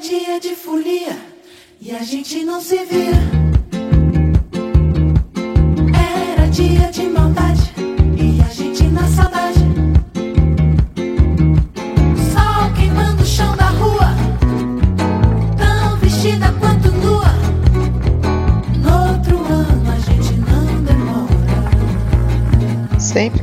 Dia 0.00 0.38
de 0.38 0.54
folia 0.54 1.18
e 1.80 1.90
a 1.90 2.04
gente 2.04 2.44
não 2.44 2.60
se 2.60 2.76
vira. 2.84 3.47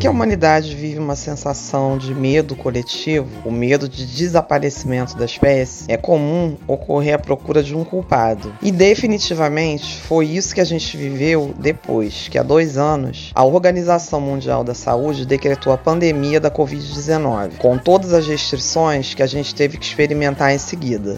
Que 0.06 0.10
a 0.10 0.12
humanidade 0.12 0.76
vive 0.76 1.00
uma 1.00 1.16
sensação 1.16 1.98
de 1.98 2.14
medo 2.14 2.56
coletivo, 2.56 3.28
o 3.44 3.52
medo 3.52 3.90
de 3.90 4.06
desaparecimento 4.06 5.18
da 5.18 5.26
espécie, 5.26 5.86
é 5.88 5.98
comum 5.98 6.56
ocorrer 6.68 7.16
a 7.16 7.18
procura 7.18 7.64
de 7.64 7.76
um 7.76 7.84
culpado. 7.84 8.54
E 8.62 8.72
definitivamente 8.72 10.00
foi 10.02 10.28
isso 10.28 10.54
que 10.54 10.62
a 10.62 10.66
gente 10.66 10.96
viveu 10.96 11.56
depois 11.58 12.28
que, 12.28 12.38
há 12.38 12.44
dois 12.44 12.78
anos, 12.78 13.32
a 13.34 13.44
Organização 13.44 14.22
Mundial 14.22 14.64
da 14.64 14.76
Saúde 14.76 15.26
decretou 15.26 15.74
a 15.74 15.78
pandemia 15.78 16.40
da 16.40 16.52
Covid-19, 16.52 17.58
com 17.58 17.76
todas 17.76 18.14
as 18.14 18.28
restrições 18.28 19.16
que 19.16 19.24
a 19.24 19.28
gente 19.28 19.56
teve 19.56 19.76
que 19.76 19.86
experimentar 19.86 20.54
em 20.54 20.60
seguida. 20.60 21.18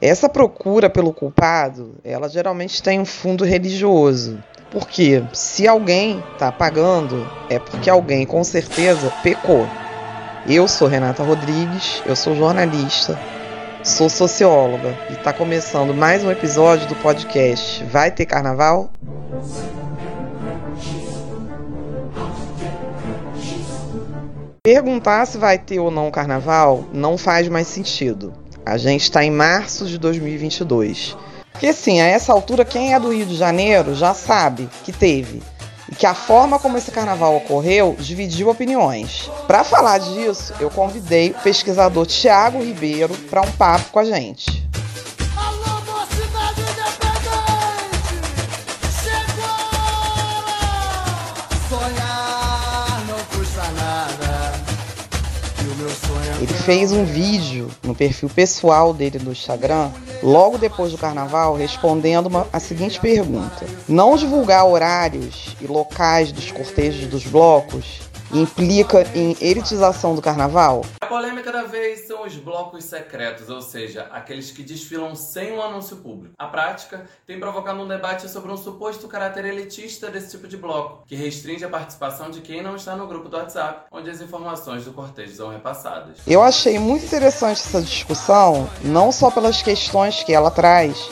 Essa 0.00 0.28
procura 0.28 0.90
pelo 0.90 1.12
culpado, 1.12 1.94
ela 2.02 2.28
geralmente 2.28 2.82
tem 2.82 2.98
um 2.98 3.04
fundo 3.04 3.44
religioso. 3.44 4.42
Porque 4.70 5.24
se 5.32 5.66
alguém 5.66 6.22
está 6.32 6.52
pagando, 6.52 7.26
é 7.48 7.58
porque 7.58 7.88
alguém 7.88 8.26
com 8.26 8.44
certeza 8.44 9.10
pecou. 9.22 9.66
Eu 10.46 10.68
sou 10.68 10.86
Renata 10.86 11.22
Rodrigues, 11.22 12.02
eu 12.04 12.14
sou 12.14 12.34
jornalista, 12.36 13.18
sou 13.82 14.10
socióloga 14.10 14.94
e 15.08 15.14
está 15.14 15.32
começando 15.32 15.94
mais 15.94 16.22
um 16.22 16.30
episódio 16.30 16.86
do 16.86 16.94
podcast 16.96 17.82
Vai 17.84 18.10
ter 18.10 18.26
carnaval? 18.26 18.90
Perguntar 24.62 25.26
se 25.26 25.38
vai 25.38 25.58
ter 25.58 25.78
ou 25.78 25.90
não 25.90 26.10
carnaval 26.10 26.84
não 26.92 27.16
faz 27.16 27.48
mais 27.48 27.68
sentido. 27.68 28.34
A 28.66 28.76
gente 28.76 29.04
está 29.04 29.24
em 29.24 29.30
março 29.30 29.86
de 29.86 29.96
2022. 29.96 31.16
Porque 31.58 31.66
assim, 31.66 32.00
a 32.00 32.06
essa 32.06 32.32
altura, 32.32 32.64
quem 32.64 32.94
é 32.94 33.00
do 33.00 33.12
Rio 33.12 33.26
de 33.26 33.34
Janeiro 33.34 33.92
já 33.92 34.14
sabe 34.14 34.70
que 34.84 34.92
teve. 34.92 35.42
E 35.90 35.94
que 35.96 36.06
a 36.06 36.14
forma 36.14 36.56
como 36.56 36.78
esse 36.78 36.92
carnaval 36.92 37.34
ocorreu 37.34 37.96
dividiu 37.98 38.48
opiniões. 38.48 39.28
Para 39.44 39.64
falar 39.64 39.98
disso, 39.98 40.54
eu 40.60 40.70
convidei 40.70 41.30
o 41.30 41.42
pesquisador 41.42 42.06
Tiago 42.06 42.62
Ribeiro 42.62 43.12
para 43.28 43.40
um 43.40 43.50
papo 43.50 43.90
com 43.90 43.98
a 43.98 44.04
gente. 44.04 44.67
Ele 56.40 56.52
fez 56.52 56.92
um 56.92 57.04
vídeo 57.04 57.68
no 57.82 57.94
perfil 57.94 58.28
pessoal 58.28 58.94
dele 58.94 59.18
no 59.18 59.32
Instagram, 59.32 59.90
logo 60.22 60.56
depois 60.56 60.92
do 60.92 60.98
carnaval, 60.98 61.56
respondendo 61.56 62.26
uma- 62.26 62.46
a 62.52 62.60
seguinte 62.60 63.00
pergunta: 63.00 63.66
Não 63.88 64.16
divulgar 64.16 64.64
horários 64.64 65.56
e 65.60 65.66
locais 65.66 66.30
dos 66.30 66.52
cortejos 66.52 67.06
dos 67.06 67.24
blocos 67.24 68.00
implica 68.32 69.02
em 69.14 69.36
elitização 69.40 70.14
do 70.14 70.22
carnaval? 70.22 70.84
A 71.00 71.06
polêmica 71.06 71.50
da 71.50 71.64
vez 71.64 72.06
são 72.06 72.24
os 72.26 72.36
blocos 72.36 72.84
secretos, 72.84 73.48
ou 73.48 73.62
seja, 73.62 74.08
aqueles 74.10 74.50
que 74.50 74.62
desfilam 74.62 75.14
sem 75.14 75.52
um 75.52 75.62
anúncio 75.62 75.96
público. 75.96 76.34
A 76.38 76.46
prática 76.46 77.06
tem 77.26 77.40
provocado 77.40 77.80
um 77.80 77.88
debate 77.88 78.28
sobre 78.28 78.52
um 78.52 78.56
suposto 78.56 79.08
caráter 79.08 79.44
elitista 79.44 80.10
desse 80.10 80.30
tipo 80.32 80.46
de 80.46 80.56
bloco, 80.56 81.04
que 81.06 81.16
restringe 81.16 81.64
a 81.64 81.68
participação 81.68 82.30
de 82.30 82.40
quem 82.40 82.62
não 82.62 82.76
está 82.76 82.94
no 82.96 83.06
grupo 83.06 83.28
do 83.28 83.36
WhatsApp, 83.36 83.86
onde 83.90 84.10
as 84.10 84.20
informações 84.20 84.84
do 84.84 84.92
cortejo 84.92 85.34
são 85.34 85.50
repassadas. 85.50 86.18
Eu 86.26 86.42
achei 86.42 86.78
muito 86.78 87.06
interessante 87.06 87.60
essa 87.60 87.80
discussão, 87.80 88.68
não 88.82 89.10
só 89.10 89.30
pelas 89.30 89.62
questões 89.62 90.22
que 90.22 90.32
ela 90.32 90.50
traz, 90.50 91.08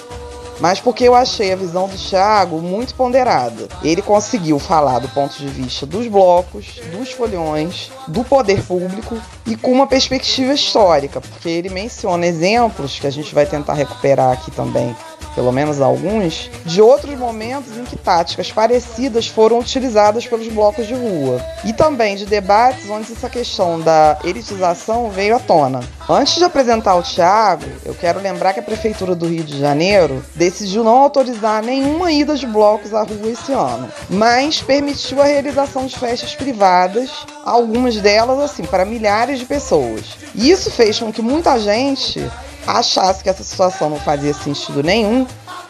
mas 0.60 0.80
porque 0.80 1.04
eu 1.04 1.14
achei 1.14 1.52
a 1.52 1.56
visão 1.56 1.88
do 1.88 1.96
Thiago 1.96 2.60
muito 2.60 2.94
ponderada. 2.94 3.68
Ele 3.82 4.02
conseguiu 4.02 4.58
falar 4.58 4.98
do 4.98 5.08
ponto 5.08 5.36
de 5.36 5.46
vista 5.48 5.84
dos 5.86 6.06
blocos, 6.06 6.80
dos 6.92 7.12
folhões, 7.12 7.90
do 8.08 8.24
poder 8.24 8.62
público 8.62 9.16
e 9.46 9.56
com 9.56 9.72
uma 9.72 9.86
perspectiva 9.86 10.52
histórica, 10.52 11.20
porque 11.20 11.48
ele 11.48 11.68
menciona 11.68 12.26
exemplos 12.26 12.98
que 12.98 13.06
a 13.06 13.10
gente 13.10 13.34
vai 13.34 13.46
tentar 13.46 13.74
recuperar 13.74 14.32
aqui 14.32 14.50
também 14.50 14.94
pelo 15.36 15.52
menos 15.52 15.82
alguns, 15.82 16.50
de 16.64 16.80
outros 16.80 17.16
momentos 17.18 17.76
em 17.76 17.84
que 17.84 17.94
táticas 17.94 18.50
parecidas 18.50 19.26
foram 19.28 19.58
utilizadas 19.58 20.26
pelos 20.26 20.48
blocos 20.48 20.86
de 20.86 20.94
rua. 20.94 21.44
E 21.62 21.74
também 21.74 22.16
de 22.16 22.24
debates 22.24 22.88
onde 22.88 23.12
essa 23.12 23.28
questão 23.28 23.78
da 23.78 24.18
elitização 24.24 25.10
veio 25.10 25.36
à 25.36 25.38
tona. 25.38 25.80
Antes 26.08 26.36
de 26.36 26.44
apresentar 26.44 26.94
o 26.94 27.02
Thiago, 27.02 27.66
eu 27.84 27.94
quero 27.94 28.20
lembrar 28.20 28.54
que 28.54 28.60
a 28.60 28.62
Prefeitura 28.62 29.14
do 29.14 29.26
Rio 29.26 29.44
de 29.44 29.58
Janeiro 29.58 30.24
decidiu 30.34 30.82
não 30.82 30.96
autorizar 30.96 31.62
nenhuma 31.62 32.10
ida 32.10 32.34
de 32.34 32.46
blocos 32.46 32.94
à 32.94 33.02
rua 33.02 33.30
esse 33.30 33.52
ano, 33.52 33.88
mas 34.08 34.62
permitiu 34.62 35.20
a 35.20 35.26
realização 35.26 35.84
de 35.84 35.98
festas 35.98 36.34
privadas, 36.34 37.10
algumas 37.44 37.96
delas 37.96 38.38
assim, 38.38 38.64
para 38.64 38.86
milhares 38.86 39.38
de 39.38 39.44
pessoas. 39.44 40.16
E 40.34 40.50
isso 40.50 40.70
fez 40.70 40.98
com 40.98 41.12
que 41.12 41.20
muita 41.20 41.58
gente 41.58 42.24
achasse 42.66 43.22
que 43.22 43.28
essa 43.28 43.44
situação 43.44 43.90
não 43.90 43.98
fazia 43.98 44.34
sentido 44.34 44.82
nenhum 44.82 45.26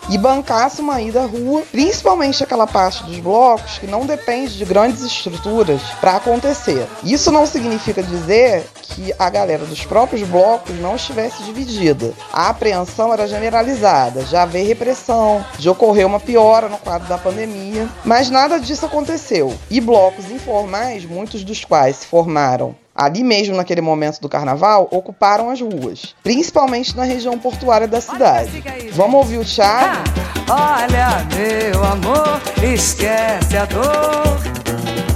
e 0.08 0.16
bancasse 0.16 0.80
uma 0.80 1.00
ida 1.00 1.22
à 1.22 1.26
rua, 1.26 1.62
principalmente 1.70 2.42
aquela 2.42 2.66
parte 2.66 3.02
dos 3.04 3.18
blocos 3.18 3.78
que 3.78 3.86
não 3.86 4.06
depende 4.06 4.56
de 4.56 4.64
grandes 4.64 5.02
estruturas 5.02 5.82
para 6.00 6.16
acontecer. 6.16 6.86
Isso 7.02 7.32
não 7.32 7.46
significa 7.46 8.02
dizer 8.02 8.64
que 8.82 9.12
a 9.18 9.28
galera 9.28 9.64
dos 9.64 9.84
próprios 9.84 10.26
blocos 10.28 10.78
não 10.78 10.96
estivesse 10.96 11.42
dividida. 11.42 12.12
A 12.32 12.48
apreensão 12.50 13.12
era 13.12 13.26
generalizada, 13.26 14.24
já 14.24 14.42
havia 14.42 14.64
repressão, 14.64 15.44
já 15.58 15.72
ocorreu 15.72 16.06
uma 16.06 16.20
piora 16.20 16.68
no 16.68 16.78
quadro 16.78 17.08
da 17.08 17.18
pandemia, 17.18 17.88
mas 18.04 18.30
nada 18.30 18.58
disso 18.60 18.86
aconteceu. 18.86 19.52
E 19.68 19.80
blocos 19.80 20.30
informais, 20.30 21.04
muitos 21.04 21.42
dos 21.42 21.64
quais 21.64 21.96
se 21.96 22.06
formaram 22.06 22.76
ali 22.96 23.22
mesmo 23.22 23.56
naquele 23.56 23.80
momento 23.80 24.20
do 24.20 24.28
carnaval, 24.28 24.88
ocuparam 24.90 25.50
as 25.50 25.60
ruas, 25.60 26.14
principalmente 26.22 26.96
na 26.96 27.04
região 27.04 27.38
portuária 27.38 27.86
da 27.86 28.00
cidade. 28.00 28.62
Vamos 28.92 29.14
ouvir 29.16 29.38
o 29.38 29.44
Thiago? 29.44 30.02
Olha, 30.48 31.26
meu 31.36 31.84
amor, 31.84 32.40
esquece 32.62 33.56
a 33.56 33.64
dor 33.66 34.38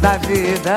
da 0.00 0.16
vida. 0.18 0.74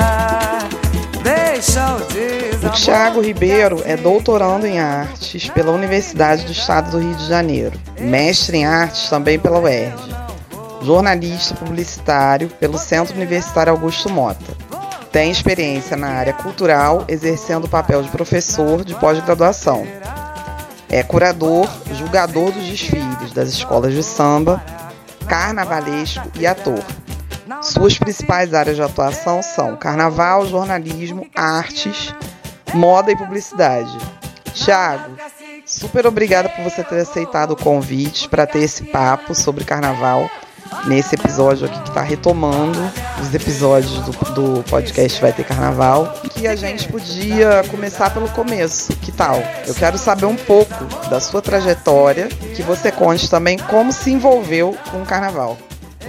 O 1.15 1.23
O 1.23 2.13
desamor. 2.13 2.71
Thiago 2.71 3.21
Ribeiro 3.21 3.81
é 3.85 3.95
doutorando 3.95 4.67
em 4.67 4.79
artes 4.79 5.49
pela 5.49 5.71
Universidade 5.71 6.45
do 6.45 6.51
Estado 6.51 6.91
do 6.91 6.99
Rio 6.99 7.15
de 7.15 7.27
Janeiro, 7.27 7.79
mestre 7.99 8.57
em 8.57 8.65
artes 8.65 9.09
também 9.09 9.39
pela 9.39 9.59
UERJ, 9.59 10.13
jornalista 10.81 11.55
publicitário 11.55 12.49
pelo 12.59 12.77
Centro 12.77 13.15
Universitário 13.15 13.71
Augusto 13.71 14.09
Mota. 14.09 14.72
Tem 15.13 15.29
experiência 15.29 15.96
na 15.96 16.07
área 16.07 16.34
cultural, 16.34 17.06
exercendo 17.07 17.66
o 17.66 17.69
papel 17.69 18.01
de 18.01 18.09
professor 18.09 18.84
de 18.84 18.96
pós-graduação. 18.96 19.85
É 20.90 21.03
curador, 21.03 21.69
julgador 21.94 22.51
dos 22.51 22.63
desfiles 22.63 23.31
das 23.31 23.50
escolas 23.50 23.94
de 23.94 24.01
samba, 24.01 24.59
carnavalesco 25.28 26.28
e 26.34 26.47
ator. 26.47 26.84
Suas 27.62 27.96
principais 27.96 28.56
áreas 28.56 28.75
de 28.75 28.81
atuação 28.81 29.44
são 29.44 29.78
carnaval, 29.78 30.47
jornalismo, 30.47 31.28
artes, 31.35 32.12
moda 32.74 33.12
e 33.12 33.16
publicidade. 33.16 33.95
Tiago, 34.51 35.16
super 35.63 36.07
obrigada 36.07 36.50
por 36.50 36.63
você 36.63 36.83
ter 36.83 37.01
aceitado 37.01 37.51
o 37.51 37.56
convite 37.56 38.27
para 38.27 38.48
ter 38.48 38.63
esse 38.63 38.86
papo 38.86 39.36
sobre 39.36 39.63
carnaval 39.63 40.27
nesse 40.85 41.15
episódio 41.15 41.65
aqui 41.65 41.79
que 41.81 41.89
está 41.89 42.01
retomando 42.01 42.79
os 43.21 43.33
episódios 43.33 43.93
do, 43.99 44.11
do 44.33 44.63
podcast 44.63 45.21
Vai 45.21 45.33
Ter 45.33 45.43
Carnaval. 45.43 46.13
Que 46.31 46.47
a 46.47 46.55
gente 46.55 46.87
podia 46.87 47.63
começar 47.69 48.09
pelo 48.11 48.29
começo. 48.29 48.95
Que 48.97 49.11
tal? 49.11 49.41
Eu 49.65 49.73
quero 49.73 49.97
saber 49.97 50.25
um 50.25 50.35
pouco 50.35 50.85
da 51.09 51.19
sua 51.19 51.41
trajetória, 51.41 52.27
que 52.27 52.61
você 52.61 52.91
conte 52.91 53.29
também 53.29 53.57
como 53.57 53.91
se 53.91 54.11
envolveu 54.11 54.75
com 54.91 55.01
o 55.01 55.05
carnaval. 55.05 55.57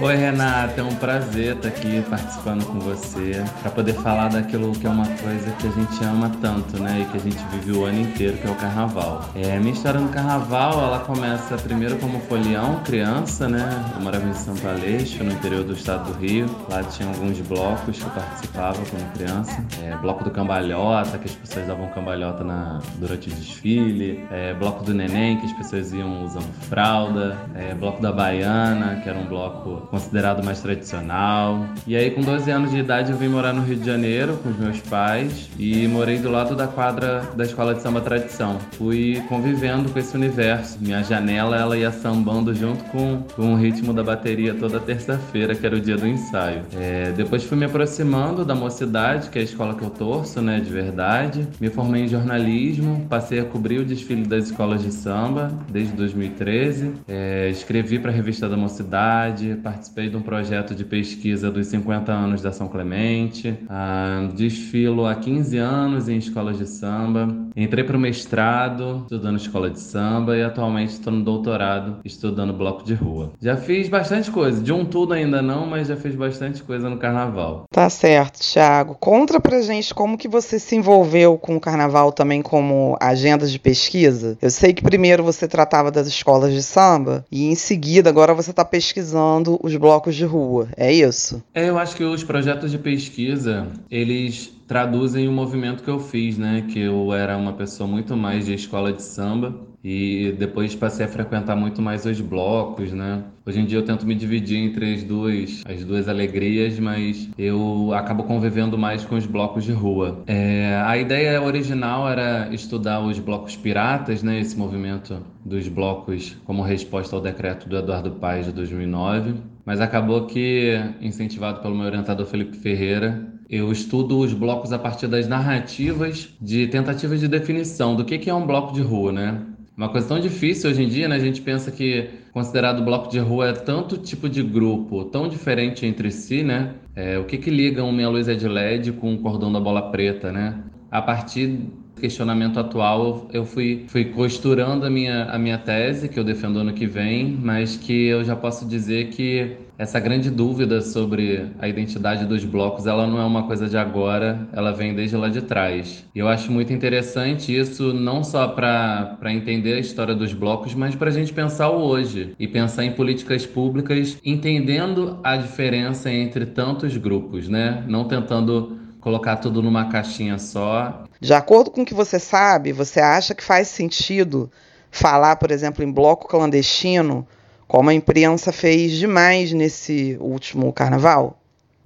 Oi, 0.01 0.13
Renata, 0.13 0.81
é 0.81 0.83
um 0.83 0.93
prazer 0.93 1.55
estar 1.55 1.69
aqui 1.69 2.03
participando 2.09 2.65
com 2.65 2.79
você 2.79 3.41
para 3.61 3.71
poder 3.71 3.93
falar 3.93 4.27
daquilo 4.27 4.73
que 4.73 4.85
é 4.85 4.89
uma 4.89 5.07
coisa 5.07 5.49
que 5.51 5.67
a 5.67 5.71
gente 5.71 6.03
ama 6.03 6.29
tanto, 6.41 6.77
né? 6.83 7.01
E 7.01 7.05
que 7.05 7.15
a 7.15 7.19
gente 7.21 7.41
vive 7.45 7.71
o 7.71 7.85
ano 7.85 8.01
inteiro, 8.01 8.35
que 8.37 8.45
é 8.45 8.51
o 8.51 8.55
carnaval. 8.55 9.29
É, 9.33 9.57
minha 9.57 9.71
história 9.71 9.97
no 9.97 10.09
carnaval, 10.09 10.83
ela 10.83 10.99
começa 10.99 11.55
primeiro 11.55 11.95
como 11.97 12.19
folião, 12.19 12.81
criança, 12.83 13.47
né? 13.47 13.69
Eu 13.95 14.01
morava 14.01 14.27
em 14.27 14.33
Santo 14.33 14.67
Aleixo, 14.67 15.23
no 15.23 15.31
interior 15.31 15.63
do 15.63 15.71
estado 15.71 16.11
do 16.11 16.19
Rio. 16.19 16.45
Lá 16.69 16.83
tinha 16.83 17.07
alguns 17.07 17.39
blocos 17.39 17.97
que 17.97 18.03
eu 18.03 18.11
participava 18.11 18.77
quando 18.89 19.13
criança. 19.13 19.65
É, 19.81 19.95
bloco 19.95 20.25
do 20.25 20.29
cambalhota, 20.29 21.17
que 21.17 21.29
as 21.29 21.35
pessoas 21.35 21.67
davam 21.67 21.87
cambalhota 21.91 22.43
na, 22.43 22.81
durante 22.97 23.29
o 23.29 23.33
desfile. 23.33 24.25
É, 24.29 24.53
bloco 24.53 24.83
do 24.83 24.93
neném, 24.93 25.37
que 25.37 25.45
as 25.45 25.53
pessoas 25.53 25.93
iam 25.93 26.25
usando 26.25 26.51
fralda. 26.67 27.37
É, 27.55 27.73
bloco 27.73 28.01
da 28.01 28.11
baiana, 28.11 28.99
que 29.01 29.07
era 29.07 29.17
um 29.17 29.25
bloco 29.25 29.84
considerado 29.89 30.43
mais 30.43 30.61
tradicional. 30.61 31.65
E 31.87 31.95
aí, 31.95 32.11
com 32.11 32.21
12 32.21 32.49
anos 32.51 32.71
de 32.71 32.77
idade, 32.77 33.11
eu 33.11 33.17
vim 33.17 33.27
morar 33.27 33.53
no 33.53 33.61
Rio 33.61 33.77
de 33.77 33.85
Janeiro 33.85 34.37
com 34.43 34.49
os 34.49 34.57
meus 34.57 34.79
pais 34.81 35.49
e 35.57 35.87
morei 35.87 36.17
do 36.17 36.29
lado 36.29 36.55
da 36.55 36.67
quadra 36.67 37.21
da 37.35 37.43
Escola 37.43 37.73
de 37.73 37.81
Samba 37.81 38.01
Tradição. 38.01 38.57
Fui 38.73 39.21
convivendo 39.27 39.89
com 39.89 39.99
esse 39.99 40.15
universo. 40.15 40.77
Minha 40.81 41.03
janela, 41.03 41.57
ela 41.57 41.77
ia 41.77 41.91
sambando 41.91 42.53
junto 42.53 42.83
com, 42.85 43.23
com 43.35 43.53
o 43.53 43.55
ritmo 43.55 43.93
da 43.93 44.03
bateria 44.03 44.53
toda 44.53 44.79
terça-feira, 44.79 45.55
que 45.55 45.65
era 45.65 45.75
o 45.75 45.79
dia 45.79 45.97
do 45.97 46.07
ensaio. 46.07 46.63
É, 46.75 47.11
depois 47.11 47.43
fui 47.43 47.57
me 47.57 47.65
aproximando 47.65 48.43
da 48.43 48.55
mocidade, 48.55 49.29
que 49.29 49.37
é 49.37 49.41
a 49.41 49.45
escola 49.45 49.75
que 49.75 49.83
eu 49.83 49.89
torço, 49.89 50.41
né, 50.41 50.59
de 50.59 50.69
verdade. 50.69 51.47
Me 51.59 51.69
formei 51.69 52.03
em 52.03 52.07
jornalismo, 52.07 53.05
passei 53.09 53.39
a 53.39 53.45
cobrir 53.45 53.79
o 53.79 53.85
desfile 53.85 54.25
das 54.25 54.45
escolas 54.45 54.81
de 54.81 54.91
samba 54.91 55.51
desde 55.69 55.93
2013. 55.93 56.93
É, 57.07 57.49
escrevi 57.49 57.99
para 57.99 58.11
a 58.11 58.13
revista 58.13 58.49
da 58.49 58.57
Mocidade, 58.57 59.57
participei 59.63 59.74
de 60.09 60.17
um 60.17 60.21
projeto 60.21 60.75
de 60.75 60.83
pesquisa 60.83 61.51
dos 61.51 61.67
50 61.67 62.11
anos 62.11 62.41
da 62.41 62.51
São 62.51 62.67
Clemente, 62.67 63.57
ah, 63.69 64.29
desfilo 64.35 65.05
há 65.05 65.15
15 65.15 65.57
anos 65.57 66.09
em 66.09 66.17
escolas 66.17 66.57
de 66.57 66.67
samba, 66.67 67.27
entrei 67.55 67.83
para 67.83 67.97
o 67.97 67.99
mestrado 67.99 69.01
estudando 69.03 69.37
escola 69.37 69.69
de 69.69 69.79
samba 69.79 70.37
e 70.37 70.43
atualmente 70.43 70.91
estou 70.91 71.13
no 71.13 71.23
doutorado 71.23 71.97
estudando 72.03 72.53
bloco 72.53 72.83
de 72.83 72.93
rua. 72.93 73.31
Já 73.41 73.55
fiz 73.57 73.87
bastante 73.87 74.29
coisa, 74.31 74.61
de 74.61 74.71
um 74.71 74.85
tudo 74.85 75.13
ainda 75.13 75.41
não, 75.41 75.65
mas 75.65 75.87
já 75.87 75.95
fiz 75.95 76.15
bastante 76.15 76.63
coisa 76.63 76.89
no 76.89 76.97
carnaval. 76.97 77.65
Tá 77.71 77.89
certo, 77.89 78.39
Thiago. 78.39 78.95
Conta 78.99 79.39
pra 79.39 79.61
gente 79.61 79.93
como 79.93 80.17
que 80.17 80.27
você 80.27 80.59
se 80.59 80.75
envolveu 80.75 81.37
com 81.37 81.55
o 81.55 81.59
carnaval 81.59 82.11
também 82.11 82.41
como 82.41 82.97
agenda 82.99 83.45
de 83.47 83.59
pesquisa. 83.59 84.37
Eu 84.41 84.49
sei 84.49 84.73
que 84.73 84.83
primeiro 84.83 85.23
você 85.23 85.47
tratava 85.47 85.91
das 85.91 86.07
escolas 86.07 86.53
de 86.53 86.61
samba 86.61 87.25
e 87.31 87.45
em 87.45 87.55
seguida 87.55 88.09
agora 88.09 88.33
você 88.33 88.51
está 88.51 88.65
pesquisando 88.65 89.59
os 89.65 89.75
blocos 89.77 90.15
de 90.15 90.23
rua, 90.25 90.67
é 90.77 90.93
isso? 90.93 91.43
É, 91.51 91.69
eu 91.69 91.79
acho 91.79 91.95
que 91.95 92.03
os 92.03 92.23
projetos 92.23 92.69
de 92.69 92.77
pesquisa, 92.77 93.67
eles 93.89 94.55
traduzem 94.67 95.27
o 95.27 95.31
movimento 95.31 95.83
que 95.83 95.89
eu 95.89 95.99
fiz, 95.99 96.37
né? 96.37 96.65
Que 96.71 96.79
eu 96.81 97.11
era 97.11 97.35
uma 97.35 97.53
pessoa 97.53 97.87
muito 97.87 98.15
mais 98.15 98.45
de 98.45 98.53
escola 98.53 98.93
de 98.93 99.01
samba 99.01 99.55
e 99.83 100.35
depois 100.39 100.75
passei 100.75 101.05
a 101.05 101.07
frequentar 101.07 101.55
muito 101.55 101.81
mais 101.81 102.05
os 102.05 102.19
blocos, 102.19 102.91
né? 102.91 103.23
Hoje 103.45 103.59
em 103.59 103.65
dia 103.65 103.77
eu 103.77 103.85
tento 103.85 104.05
me 104.05 104.15
dividir 104.15 104.57
entre 104.57 104.95
as 104.95 105.03
duas, 105.03 105.61
as 105.65 105.83
duas 105.83 106.07
alegrias, 106.07 106.79
mas 106.79 107.29
eu 107.37 107.91
acabo 107.93 108.23
convivendo 108.23 108.77
mais 108.77 109.05
com 109.05 109.15
os 109.15 109.27
blocos 109.27 109.63
de 109.63 109.71
rua. 109.71 110.23
É, 110.25 110.81
a 110.83 110.97
ideia 110.97 111.41
original 111.41 112.09
era 112.09 112.49
estudar 112.51 112.99
os 113.01 113.19
blocos 113.19 113.55
piratas, 113.55 114.23
né? 114.23 114.39
Esse 114.39 114.57
movimento 114.57 115.17
dos 115.43 115.67
blocos 115.67 116.35
como 116.45 116.63
resposta 116.63 117.15
ao 117.15 117.21
decreto 117.21 117.69
do 117.69 117.77
Eduardo 117.77 118.11
Paes 118.11 118.47
de 118.47 118.51
2009 118.51 119.54
mas 119.65 119.81
acabou 119.81 120.27
que, 120.27 120.79
incentivado 121.01 121.59
pelo 121.59 121.75
meu 121.75 121.85
orientador 121.85 122.25
Felipe 122.25 122.55
Ferreira, 122.57 123.27
eu 123.49 123.71
estudo 123.71 124.19
os 124.19 124.33
blocos 124.33 124.71
a 124.71 124.79
partir 124.79 125.07
das 125.07 125.27
narrativas 125.27 126.29
de 126.39 126.67
tentativas 126.67 127.19
de 127.19 127.27
definição 127.27 127.95
do 127.95 128.05
que 128.05 128.29
é 128.29 128.33
um 128.33 128.45
bloco 128.45 128.73
de 128.73 128.81
rua, 128.81 129.11
né? 129.11 129.41
Uma 129.75 129.89
coisa 129.89 130.07
tão 130.07 130.19
difícil 130.19 130.69
hoje 130.69 130.83
em 130.83 130.87
dia, 130.87 131.07
né? 131.07 131.15
A 131.15 131.19
gente 131.19 131.41
pensa 131.41 131.69
que 131.69 132.09
considerado 132.31 132.83
bloco 132.83 133.09
de 133.09 133.19
rua 133.19 133.49
é 133.49 133.53
tanto 133.53 133.97
tipo 133.97 134.29
de 134.29 134.41
grupo, 134.41 135.03
tão 135.05 135.27
diferente 135.27 135.85
entre 135.85 136.11
si, 136.11 136.43
né? 136.43 136.75
É, 136.95 137.17
o 137.17 137.25
que 137.25 137.37
que 137.37 137.49
liga 137.49 137.83
um 137.83 137.91
meia 137.91 138.07
luz 138.07 138.25
de 138.25 138.47
LED 138.47 138.93
com 138.93 139.11
um 139.11 139.17
cordão 139.17 139.51
da 139.51 139.59
bola 139.59 139.91
preta, 139.91 140.31
né? 140.31 140.63
A 140.89 141.01
partir 141.01 141.59
questionamento 141.99 142.59
atual, 142.59 143.27
eu 143.31 143.45
fui, 143.45 143.85
fui 143.87 144.05
costurando 144.05 144.85
a 144.85 144.89
minha, 144.89 145.25
a 145.25 145.39
minha 145.39 145.57
tese, 145.57 146.09
que 146.09 146.19
eu 146.19 146.23
defendo 146.23 146.59
ano 146.59 146.73
que 146.73 146.85
vem, 146.85 147.37
mas 147.41 147.77
que 147.77 148.07
eu 148.07 148.23
já 148.23 148.35
posso 148.35 148.67
dizer 148.67 149.09
que 149.09 149.57
essa 149.77 149.99
grande 149.99 150.29
dúvida 150.29 150.81
sobre 150.81 151.47
a 151.59 151.67
identidade 151.67 152.25
dos 152.25 152.45
blocos, 152.45 152.87
ela 152.87 153.05
não 153.05 153.19
é 153.19 153.25
uma 153.25 153.43
coisa 153.43 153.67
de 153.67 153.77
agora, 153.77 154.47
ela 154.53 154.71
vem 154.71 154.93
desde 154.93 155.17
lá 155.17 155.27
de 155.27 155.41
trás. 155.41 156.05
E 156.15 156.19
eu 156.19 156.27
acho 156.27 156.51
muito 156.51 156.71
interessante 156.71 157.55
isso, 157.55 157.93
não 157.93 158.23
só 158.23 158.47
para 158.47 159.17
entender 159.25 159.73
a 159.73 159.79
história 159.79 160.15
dos 160.15 160.33
blocos, 160.33 160.73
mas 160.73 160.95
para 160.95 161.09
a 161.09 161.13
gente 161.13 161.33
pensar 161.33 161.69
o 161.69 161.81
hoje 161.81 162.33
e 162.39 162.47
pensar 162.47 162.85
em 162.85 162.91
políticas 162.91 163.45
públicas, 163.45 164.17
entendendo 164.23 165.19
a 165.23 165.35
diferença 165.35 166.11
entre 166.11 166.45
tantos 166.45 166.95
grupos, 166.95 167.49
né? 167.49 167.83
Não 167.87 168.05
tentando 168.05 168.84
colocar 169.05 169.35
tudo 169.35 169.61
numa 169.61 169.87
caixinha 169.87 170.39
só. 170.39 171.03
De 171.21 171.31
acordo 171.31 171.69
com 171.69 171.83
o 171.83 171.85
que 171.85 171.93
você 171.93 172.17
sabe, 172.17 172.71
você 172.71 172.99
acha 172.99 173.35
que 173.35 173.43
faz 173.43 173.67
sentido 173.67 174.49
falar, 174.89 175.35
por 175.35 175.51
exemplo, 175.51 175.83
em 175.83 175.91
bloco 175.91 176.27
clandestino, 176.27 177.27
como 177.67 177.91
a 177.91 177.93
imprensa 177.93 178.51
fez 178.51 178.93
demais 178.93 179.53
nesse 179.53 180.17
último 180.19 180.73
carnaval? 180.73 181.39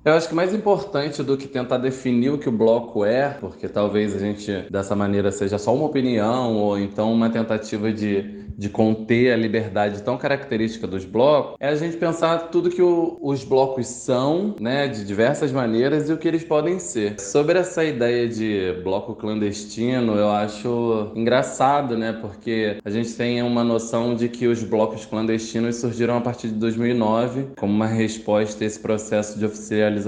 Eu 0.10 0.16
acho 0.16 0.28
que 0.28 0.34
mais 0.34 0.56
importante 0.56 1.22
do 1.22 1.38
que 1.38 1.48
tentar 1.48 1.78
definir 1.78 2.32
o 2.32 2.40
que 2.40 2.50
o 2.50 2.52
bloco 2.52 3.06
é, 3.06 3.30
porque 3.30 3.70
talvez 3.70 4.16
a 4.16 4.18
gente 4.18 4.66
dessa 4.72 4.96
maneira 4.96 5.32
seja 5.32 5.60
só 5.60 5.72
uma 5.72 5.86
opinião 5.86 6.56
ou 6.56 6.80
então 6.80 7.14
uma 7.14 7.30
tentativa 7.30 7.94
de 7.94 8.50
de 8.60 8.68
conter 8.68 9.32
a 9.32 9.38
liberdade 9.38 10.04
tão 10.04 10.18
característica 10.18 10.86
dos 10.86 11.06
blocos, 11.06 11.56
é 11.62 11.70
a 11.70 11.76
gente 11.76 11.96
pensar 11.96 12.50
tudo 12.50 12.70
que 12.70 12.82
o, 12.82 13.18
os 13.22 13.46
blocos 13.46 13.88
são, 13.88 14.54
né, 14.60 14.86
de 14.86 15.06
diversas 15.06 15.50
maneiras 15.50 16.10
e 16.10 16.14
o 16.14 16.18
que 16.18 16.28
eles 16.28 16.44
podem 16.44 16.78
ser. 16.78 17.18
Sobre 17.22 17.58
essa 17.58 17.86
ideia 17.86 18.28
de 18.28 18.74
bloco 18.84 19.16
clandestino, 19.16 20.14
eu 20.16 20.30
acho 20.30 21.10
engraçado, 21.16 21.98
né, 21.98 22.12
porque 22.12 22.78
a 22.84 22.90
gente 22.90 23.14
tem 23.14 23.42
uma 23.42 23.64
noção 23.64 24.14
de 24.14 24.28
que 24.28 24.46
os 24.46 24.62
blocos 24.62 25.06
clandestinos 25.06 25.78
surgiram 25.78 26.18
a 26.18 26.22
partir 26.22 26.50
de 26.50 26.56
2009 26.56 27.52
como 27.58 27.72
uma 27.72 27.88
resposta 27.88 28.62
a 28.66 28.68
esse 28.68 28.80
processo 28.80 29.40
de 29.40 29.46
oficialização 29.46 29.99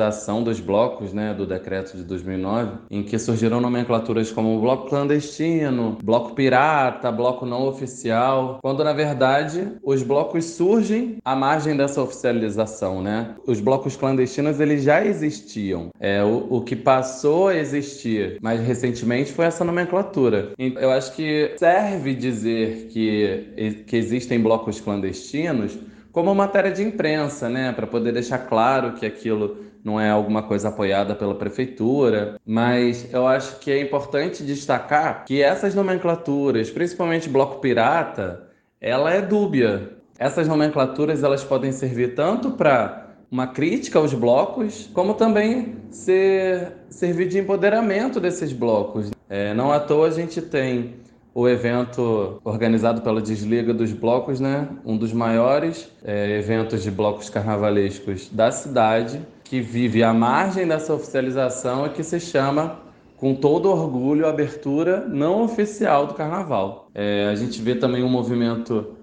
dos 0.44 0.60
blocos, 0.60 1.14
né, 1.14 1.34
do 1.34 1.46
decreto 1.46 1.98
de 1.98 2.04
2009, 2.04 2.72
em 2.90 3.04
que 3.04 3.18
surgiram 3.18 3.60
nomenclaturas 3.60 4.32
como 4.32 4.60
bloco 4.60 4.90
clandestino, 4.90 5.98
bloco 6.04 6.34
pirata, 6.34 7.12
bloco 7.12 7.46
não 7.46 7.68
oficial 7.68 8.60
quando 8.62 8.84
na 8.84 8.94
verdade 8.94 9.74
os 9.84 10.04
blocos 10.04 10.46
surgem 10.46 11.18
à 11.24 11.36
margem 11.36 11.76
dessa 11.76 12.02
oficialização, 12.02 13.02
né? 13.02 13.36
Os 13.46 13.60
blocos 13.60 13.96
clandestinos 13.96 14.60
eles 14.60 14.84
já 14.84 15.04
existiam. 15.06 15.90
É 16.00 16.24
o, 16.24 16.48
o 16.50 16.62
que 16.62 16.76
passou 16.76 17.50
a 17.50 17.56
existir 17.56 18.38
mais 18.42 18.60
recentemente 18.62 19.32
foi 19.32 19.46
essa 19.46 19.64
nomenclatura. 19.64 20.52
Eu 20.58 20.92
acho 20.92 21.14
que 21.16 21.56
serve 21.58 22.14
dizer 22.14 22.88
que, 22.92 23.84
que 23.88 23.96
existem 23.96 24.40
blocos 24.40 24.80
clandestinos 24.80 25.78
como 26.12 26.36
matéria 26.36 26.72
de 26.72 26.84
imprensa, 26.84 27.50
né, 27.50 27.72
para 27.72 27.88
poder 27.88 28.12
deixar 28.12 28.40
claro 28.40 28.94
que 28.94 29.06
aquilo 29.06 29.71
não 29.84 30.00
é 30.00 30.10
alguma 30.10 30.44
coisa 30.44 30.70
apoiada 30.70 31.16
pela 31.16 31.36
prefeitura, 31.36 32.40
mas 32.46 33.12
eu 33.12 33.28
acho 33.28 33.60
que 33.60 33.72
é 33.72 33.82
importante 33.82 34.44
destacar 34.44 35.26
que 35.26 35.42
essas 35.42 35.74
nomenclaturas, 35.74 36.70
principalmente 36.70 37.30
bloco 37.30 37.60
pirata, 37.60 38.48
ela 38.80 39.12
é 39.12 39.22
dúbia. 39.22 39.94
Essas 40.18 40.48
nomenclaturas 40.48 41.24
elas 41.24 41.44
podem 41.44 41.72
servir 41.72 42.16
tanto 42.16 42.52
para 42.52 43.08
uma 43.32 43.48
crítica 43.48 43.98
aos 43.98 44.14
blocos, 44.14 44.90
como 44.94 45.14
também 45.14 45.78
ser, 45.90 46.74
servir 46.90 47.28
de 47.30 47.40
empoderamento 47.40 48.20
desses 48.20 48.52
blocos. 48.52 49.10
É, 49.30 49.54
não 49.54 49.72
à 49.72 49.80
toa 49.80 50.08
a 50.08 50.12
gente 50.12 50.42
tem 50.42 50.96
o 51.34 51.48
evento 51.48 52.42
organizado 52.44 53.02
pela 53.02 53.22
Desliga 53.22 53.74
dos 53.74 53.94
Blocos, 53.94 54.40
né? 54.40 54.68
um 54.86 54.98
dos 54.98 55.14
maiores 55.14 55.90
é, 56.04 56.38
eventos 56.38 56.84
de 56.84 56.92
blocos 56.92 57.30
carnavalescos 57.30 58.30
da 58.30 58.52
cidade, 58.52 59.26
que 59.44 59.62
vive 59.62 60.04
à 60.04 60.14
margem 60.14 60.68
dessa 60.68 60.94
oficialização 60.94 61.86
e 61.86 61.90
que 61.90 62.04
se 62.04 62.20
chama, 62.20 62.80
com 63.16 63.36
todo 63.36 63.70
orgulho, 63.70 64.28
Abertura 64.28 65.06
Não 65.08 65.44
Oficial 65.44 66.08
do 66.08 66.14
Carnaval. 66.14 66.90
É, 66.94 67.30
a 67.32 67.36
gente 67.36 67.62
vê 67.62 67.76
também 67.76 68.04
um 68.04 68.10
movimento 68.10 68.96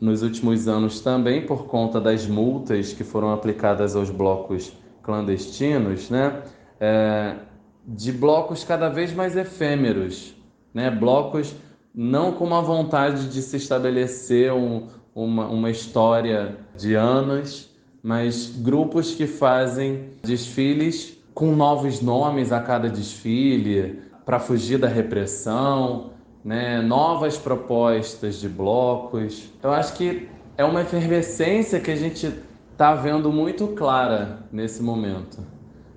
nos 0.00 0.22
últimos 0.22 0.68
anos 0.68 1.00
também 1.00 1.46
por 1.46 1.66
conta 1.66 2.00
das 2.00 2.26
multas 2.26 2.92
que 2.92 3.04
foram 3.04 3.32
aplicadas 3.32 3.96
aos 3.96 4.10
blocos 4.10 4.72
clandestinos, 5.02 6.10
né? 6.10 6.42
É, 6.78 7.36
de 7.86 8.12
blocos 8.12 8.64
cada 8.64 8.88
vez 8.88 9.14
mais 9.14 9.36
efêmeros, 9.36 10.35
né? 10.76 10.90
Blocos 10.90 11.54
não 11.94 12.32
com 12.32 12.44
uma 12.44 12.60
vontade 12.60 13.30
de 13.30 13.40
se 13.40 13.56
estabelecer 13.56 14.52
um, 14.52 14.88
uma, 15.14 15.48
uma 15.48 15.70
história 15.70 16.58
de 16.76 16.92
anos, 16.92 17.70
mas 18.02 18.52
grupos 18.58 19.14
que 19.14 19.26
fazem 19.26 20.10
desfiles 20.22 21.16
com 21.32 21.56
novos 21.56 22.02
nomes 22.02 22.52
a 22.52 22.60
cada 22.60 22.90
desfile, 22.90 24.02
para 24.26 24.38
fugir 24.38 24.76
da 24.78 24.86
repressão, 24.86 26.10
né? 26.44 26.82
novas 26.82 27.38
propostas 27.38 28.38
de 28.38 28.48
blocos. 28.48 29.50
Eu 29.62 29.72
acho 29.72 29.94
que 29.94 30.28
é 30.58 30.64
uma 30.64 30.82
efervescência 30.82 31.80
que 31.80 31.90
a 31.90 31.96
gente 31.96 32.30
está 32.72 32.94
vendo 32.94 33.32
muito 33.32 33.68
clara 33.68 34.40
nesse 34.52 34.82
momento, 34.82 35.38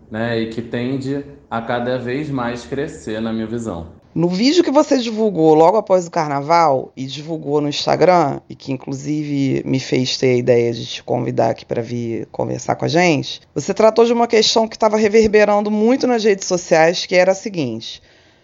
né? 0.10 0.40
E 0.40 0.48
que 0.48 0.62
tende 0.62 1.26
a 1.52 1.62
cada 1.62 1.98
vez 1.98 2.30
mais 2.30 2.66
crescer, 2.66 3.20
na 3.20 3.34
minha 3.34 3.48
visão. 3.48 3.99
No 4.20 4.28
vídeo 4.28 4.66
que 4.66 4.70
você 4.70 4.98
divulgou 4.98 5.54
logo 5.54 5.78
após 5.78 6.06
o 6.06 6.12
carnaval 6.12 6.92
e 6.94 7.06
divulgou 7.06 7.62
no 7.62 7.70
Instagram, 7.70 8.42
e 8.50 8.54
que 8.54 8.74
inclusive 8.74 9.64
me 9.66 9.80
fez 9.80 10.18
ter 10.18 10.32
a 10.32 10.36
ideia 10.36 10.74
de 10.74 10.86
te 10.86 11.02
convidar 11.02 11.52
aqui 11.52 11.66
para 11.66 11.82
vir 11.82 12.28
conversar 12.30 12.76
com 12.76 12.84
a 12.84 12.90
gente, 12.90 13.40
você 13.56 13.74
tratou 13.74 14.04
de 14.04 14.12
uma 14.12 14.28
questão 14.28 14.68
que 14.68 14.76
estava 14.76 14.98
reverberando 14.98 15.72
muito 15.72 16.06
nas 16.06 16.22
redes 16.22 16.46
sociais, 16.48 17.06
que 17.06 17.16
era 17.16 17.32
a 17.32 17.34
seguinte: 17.34 18.04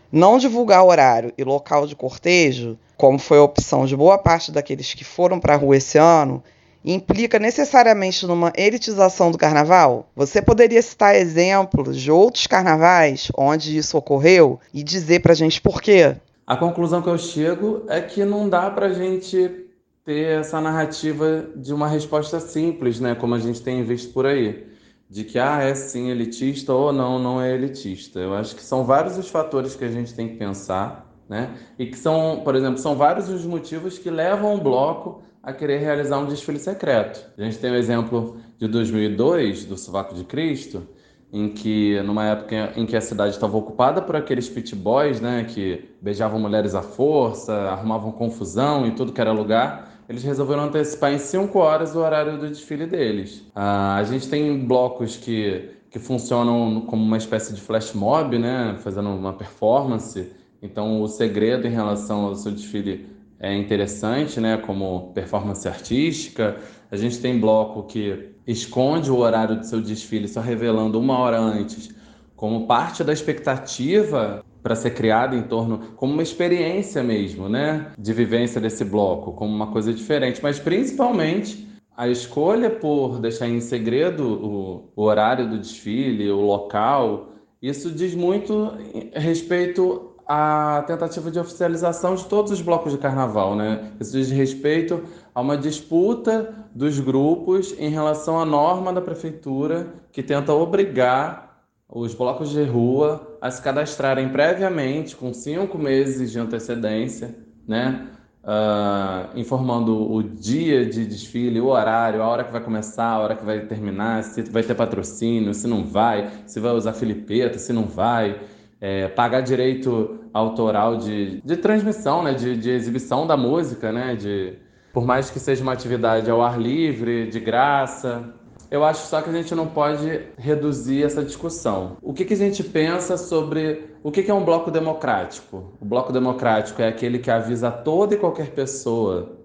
não 0.10 0.38
divulgar 0.38 0.86
horário 0.86 1.34
e 1.38 1.44
local 1.44 1.86
de 1.86 1.94
cortejo, 1.94 2.80
como 2.96 3.20
foi 3.20 3.40
a 3.40 3.44
opção 3.44 3.86
de 3.86 3.98
boa 3.98 4.18
parte 4.18 4.54
daqueles 4.54 4.94
que 4.94 5.04
foram 5.04 5.42
para 5.42 5.56
a 5.56 5.58
rua 5.58 5.76
esse 5.76 5.98
ano, 5.98 6.42
implica 6.86 7.40
necessariamente 7.40 8.28
numa 8.28 8.54
elitização 8.56 9.32
do 9.32 9.38
carnaval? 9.38 10.08
Você 10.16 10.42
poderia 10.42 10.82
citar 10.82 11.16
exemplos 11.16 12.00
de 12.00 12.12
outros 12.12 12.46
carnavais 12.46 13.32
onde 13.36 13.76
isso 13.76 13.98
ocorreu 13.98 14.60
e 14.74 14.84
dizer 14.84 15.22
para 15.22 15.32
a 15.32 15.36
gente 15.36 15.60
por 15.60 15.82
quê? 15.82 16.16
A 16.46 16.56
conclusão 16.56 17.02
que 17.02 17.10
eu 17.10 17.18
chego 17.18 17.84
é 17.88 18.00
que 18.00 18.24
não 18.24 18.48
dá 18.48 18.70
para 18.70 18.86
a 18.86 18.94
gente 18.94 19.66
ter 20.06 20.40
essa 20.40 20.62
narrativa 20.62 21.48
de 21.56 21.74
uma 21.74 21.88
resposta 21.88 22.40
simples, 22.40 23.00
né, 23.00 23.16
como 23.16 23.34
a 23.34 23.40
gente 23.40 23.60
tem 23.64 23.84
visto 23.84 24.14
por 24.14 24.28
aí, 24.28 24.68
de 25.10 25.24
que 25.24 25.40
ah, 25.40 25.64
é 25.64 25.74
sim 25.74 26.12
elitista 26.12 26.72
ou 26.72 26.94
não, 26.94 27.18
não 27.18 27.42
é 27.42 27.52
elitista. 27.56 28.20
Eu 28.20 28.36
acho 28.36 28.56
que 28.56 28.62
são 28.62 28.84
vários 28.84 29.18
os 29.18 29.28
fatores 29.28 29.76
que 29.76 29.84
a 29.84 29.90
gente 29.90 30.14
tem 30.14 30.30
que 30.30 30.36
pensar, 30.36 31.12
né? 31.28 31.56
E 31.80 31.88
que 31.88 31.98
são, 31.98 32.42
por 32.44 32.56
exemplo, 32.56 32.78
são 32.78 32.96
vários 32.96 33.30
os 33.30 33.44
motivos 33.46 33.98
que 33.98 34.12
levam 34.12 34.54
o 34.54 34.62
bloco 34.62 35.24
a 35.46 35.54
querer 35.54 35.78
realizar 35.78 36.18
um 36.18 36.26
desfile 36.26 36.58
secreto. 36.58 37.24
A 37.38 37.44
gente 37.44 37.60
tem 37.60 37.70
o 37.72 37.76
exemplo 37.76 38.38
de 38.58 38.68
2002, 38.68 39.66
do 39.66 39.78
Sovaco 39.78 40.16
de 40.16 40.24
Cristo, 40.24 40.88
em 41.32 41.50
que, 41.50 42.02
numa 42.02 42.26
época 42.26 42.74
em 42.76 42.86
que 42.86 42.96
a 42.96 43.02
cidade 43.02 43.36
estava 43.36 43.56
ocupada 43.56 44.02
por 44.02 44.16
aqueles 44.16 44.50
pit 44.50 44.76
boys, 44.76 45.22
né, 45.22 45.44
que 45.48 45.86
beijavam 46.02 46.40
mulheres 46.40 46.74
à 46.74 46.82
força, 46.82 47.54
arrumavam 47.54 48.12
confusão 48.12 48.88
em 48.88 48.92
tudo 48.96 49.14
que 49.14 49.22
era 49.22 49.32
lugar, 49.32 49.92
eles 50.10 50.24
resolveram 50.24 50.64
antecipar 50.64 51.14
em 51.14 51.20
5 51.20 51.58
horas 51.60 51.96
o 51.96 52.00
horário 52.00 52.40
do 52.40 52.50
desfile 52.50 52.88
deles. 52.88 53.44
Ah, 53.54 53.98
a 53.98 54.04
gente 54.04 54.28
tem 54.28 54.66
blocos 54.66 55.16
que, 55.18 55.70
que 55.92 56.00
funcionam 56.00 56.82
como 56.82 57.04
uma 57.04 57.18
espécie 57.18 57.54
de 57.54 57.62
flash 57.62 57.94
mob, 57.94 58.40
né, 58.40 58.78
fazendo 58.80 59.10
uma 59.10 59.34
performance. 59.34 60.32
Então, 60.62 61.02
o 61.02 61.08
segredo 61.08 61.68
em 61.68 61.72
relação 61.72 62.26
ao 62.26 62.36
seu 62.36 62.52
desfile 62.52 63.15
é 63.46 63.54
interessante, 63.54 64.40
né, 64.40 64.58
como 64.58 65.12
performance 65.14 65.68
artística. 65.68 66.58
A 66.90 66.96
gente 66.96 67.20
tem 67.20 67.40
bloco 67.40 67.84
que 67.84 68.32
esconde 68.48 69.12
o 69.12 69.18
horário 69.18 69.58
do 69.58 69.66
seu 69.66 69.80
desfile 69.80 70.28
só 70.28 70.42
revelando 70.42 71.00
uma 71.00 71.20
hora 71.20 71.40
antes, 71.40 71.94
como 72.36 72.66
parte 72.66 73.04
da 73.04 73.14
expectativa 73.14 74.44
para 74.64 74.76
ser 74.76 74.96
criada 74.96 75.36
em 75.36 75.44
torno, 75.44 75.94
como 75.96 76.12
uma 76.12 76.24
experiência 76.24 77.04
mesmo, 77.04 77.48
né, 77.48 77.92
de 78.00 78.14
vivência 78.14 78.60
desse 78.60 78.84
bloco, 78.84 79.34
como 79.34 79.54
uma 79.54 79.68
coisa 79.68 79.94
diferente, 79.94 80.40
mas 80.42 80.58
principalmente 80.58 81.68
a 81.96 82.08
escolha 82.08 82.72
por 82.72 83.20
deixar 83.20 83.48
em 83.48 83.62
segredo 83.62 84.28
o, 84.28 84.92
o 84.96 85.04
horário 85.04 85.48
do 85.48 85.60
desfile, 85.60 86.32
o 86.32 86.42
local, 86.42 87.30
isso 87.62 87.92
diz 87.92 88.16
muito 88.16 88.74
respeito 89.14 90.15
a 90.28 90.84
tentativa 90.88 91.30
de 91.30 91.40
oficialização 91.40 92.16
de 92.16 92.26
todos 92.26 92.52
os 92.52 92.62
blocos 92.62 92.92
de 92.92 92.98
carnaval, 92.98 93.56
né? 93.56 93.92
Isso 94.00 94.12
diz 94.14 94.32
respeito 94.32 95.04
a 95.34 95.42
uma 95.42 95.56
disputa 95.56 96.54
dos 96.74 97.00
grupos 97.00 97.76
em 97.78 97.90
relação 97.90 98.40
à 98.40 98.46
norma 98.46 98.92
da 98.92 99.02
prefeitura 99.02 99.88
que 100.12 100.24
tenta 100.24 100.54
obrigar 100.54 101.46
os 101.88 102.16
blocos 102.16 102.50
de 102.50 102.64
rua 102.64 103.38
a 103.40 103.52
se 103.52 103.62
cadastrarem 103.62 104.30
previamente, 104.30 105.16
com 105.16 105.32
cinco 105.32 105.78
meses 105.78 106.32
de 106.32 106.40
antecedência, 106.40 107.36
né? 107.68 108.10
Uh, 108.44 109.40
informando 109.40 110.12
o 110.12 110.22
dia 110.22 110.86
de 110.86 111.04
desfile, 111.06 111.60
o 111.60 111.68
horário, 111.68 112.22
a 112.22 112.28
hora 112.28 112.44
que 112.44 112.52
vai 112.52 112.62
começar, 112.62 113.08
a 113.08 113.20
hora 113.20 113.36
que 113.36 113.44
vai 113.44 113.62
terminar, 113.62 114.24
se 114.24 114.44
vai 114.44 114.62
ter 114.62 114.76
patrocínio, 114.76 115.52
se 115.54 115.68
não 115.68 115.84
vai, 115.84 116.32
se 116.46 116.60
vai 116.60 116.72
usar 116.72 116.94
filipeta, 116.94 117.58
se 117.58 117.74
não 117.74 117.86
vai 117.86 118.40
é, 118.80 119.08
pagar 119.08 119.42
direito 119.42 120.20
autoral 120.34 120.98
de, 120.98 121.42
de 121.42 121.58
transmissão, 121.58 122.24
né, 122.24 122.34
de, 122.34 122.58
de 122.58 122.70
exibição 122.70 123.26
da 123.26 123.38
música, 123.38 123.92
né, 123.92 124.16
de, 124.16 124.54
por 124.94 125.06
mais 125.06 125.30
que 125.30 125.40
seja 125.40 125.64
uma 125.64 125.74
atividade 125.74 126.30
ao 126.30 126.42
ar 126.42 126.60
livre, 126.60 127.28
de 127.28 127.40
graça. 127.40 128.34
Eu 128.70 128.84
acho 128.84 129.08
só 129.08 129.22
que 129.22 129.30
a 129.30 129.34
gente 129.34 129.54
não 129.54 129.68
pode 129.68 130.22
reduzir 130.38 131.04
essa 131.04 131.24
discussão. 131.24 131.98
O 132.02 132.14
que, 132.14 132.26
que 132.26 132.34
a 132.34 132.38
gente 132.38 132.64
pensa 132.64 133.16
sobre 133.18 133.96
o 134.04 134.12
que, 134.12 134.24
que 134.24 134.32
é 134.32 134.34
um 134.34 134.44
bloco 134.44 134.72
democrático? 134.72 135.74
O 135.80 135.86
bloco 135.86 136.12
democrático 136.12 136.82
é 136.82 136.88
aquele 136.88 137.20
que 137.20 137.32
avisa 137.32 137.72
toda 137.72 138.16
e 138.16 138.18
qualquer 138.18 138.52
pessoa 138.52 139.38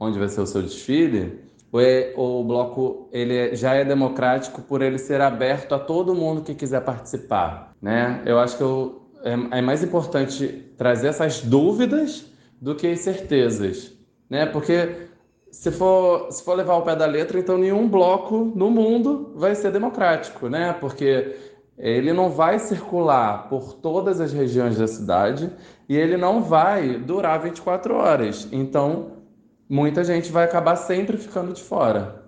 onde 0.00 0.18
vai 0.18 0.28
ser 0.28 0.40
o 0.40 0.46
seu 0.46 0.62
desfile? 0.62 1.38
O 2.16 2.44
bloco 2.44 3.08
ele 3.12 3.36
é, 3.36 3.56
já 3.56 3.74
é 3.74 3.84
democrático 3.84 4.60
por 4.62 4.82
ele 4.82 4.98
ser 4.98 5.20
aberto 5.20 5.74
a 5.74 5.78
todo 5.78 6.14
mundo 6.14 6.42
que 6.42 6.54
quiser 6.54 6.82
participar? 6.82 7.72
né? 7.82 8.22
Eu 8.24 8.38
acho 8.38 8.56
que 8.56 8.62
eu, 8.62 9.02
é, 9.24 9.58
é 9.58 9.60
mais 9.60 9.82
importante 9.82 10.46
trazer 10.78 11.08
essas 11.08 11.42
dúvidas 11.42 12.24
do 12.60 12.76
que 12.76 12.86
as 12.86 13.00
certezas, 13.00 13.92
né? 14.30 14.46
Porque 14.46 15.08
se 15.50 15.72
for, 15.72 16.30
se 16.30 16.44
for 16.44 16.54
levar 16.54 16.74
ao 16.74 16.82
pé 16.82 16.94
da 16.94 17.04
letra, 17.04 17.40
então 17.40 17.58
nenhum 17.58 17.88
bloco 17.88 18.52
no 18.54 18.70
mundo 18.70 19.32
vai 19.34 19.54
ser 19.56 19.72
democrático, 19.72 20.48
né? 20.48 20.72
Porque 20.80 21.36
ele 21.76 22.12
não 22.12 22.30
vai 22.30 22.60
circular 22.60 23.48
por 23.48 23.74
todas 23.74 24.20
as 24.20 24.32
regiões 24.32 24.78
da 24.78 24.86
cidade 24.86 25.50
e 25.88 25.96
ele 25.96 26.16
não 26.16 26.40
vai 26.40 26.96
durar 26.98 27.40
24 27.40 27.96
horas. 27.96 28.46
Então, 28.52 29.11
muita 29.72 30.04
gente 30.04 30.30
vai 30.30 30.44
acabar 30.44 30.76
sempre 30.76 31.16
ficando 31.16 31.54
de 31.54 31.62
fora. 31.62 32.26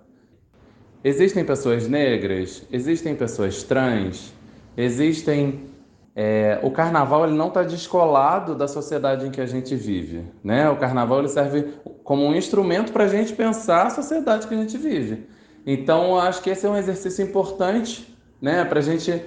Existem 1.03 1.45
pessoas 1.45 1.87
negras, 1.87 2.65
existem 2.71 3.15
pessoas 3.15 3.61
trans, 3.61 4.33
existem 4.75 5.69
é, 6.15 6.59
o 6.63 6.71
carnaval 6.71 7.23
ele 7.23 7.35
não 7.35 7.49
está 7.49 7.61
descolado 7.61 8.55
da 8.55 8.67
sociedade 8.67 9.27
em 9.27 9.29
que 9.29 9.39
a 9.39 9.45
gente 9.45 9.75
vive, 9.75 10.25
né? 10.43 10.67
O 10.71 10.77
carnaval 10.77 11.19
ele 11.19 11.27
serve 11.27 11.71
como 12.03 12.25
um 12.25 12.33
instrumento 12.33 12.91
para 12.91 13.03
a 13.03 13.07
gente 13.07 13.31
pensar 13.33 13.85
a 13.85 13.89
sociedade 13.91 14.47
que 14.47 14.53
a 14.55 14.57
gente 14.57 14.75
vive. 14.75 15.27
Então, 15.67 16.17
acho 16.17 16.41
que 16.41 16.49
esse 16.49 16.65
é 16.65 16.69
um 16.69 16.75
exercício 16.75 17.23
importante, 17.23 18.11
né, 18.41 18.65
para 18.65 18.79
a 18.79 18.83
gente 18.83 19.23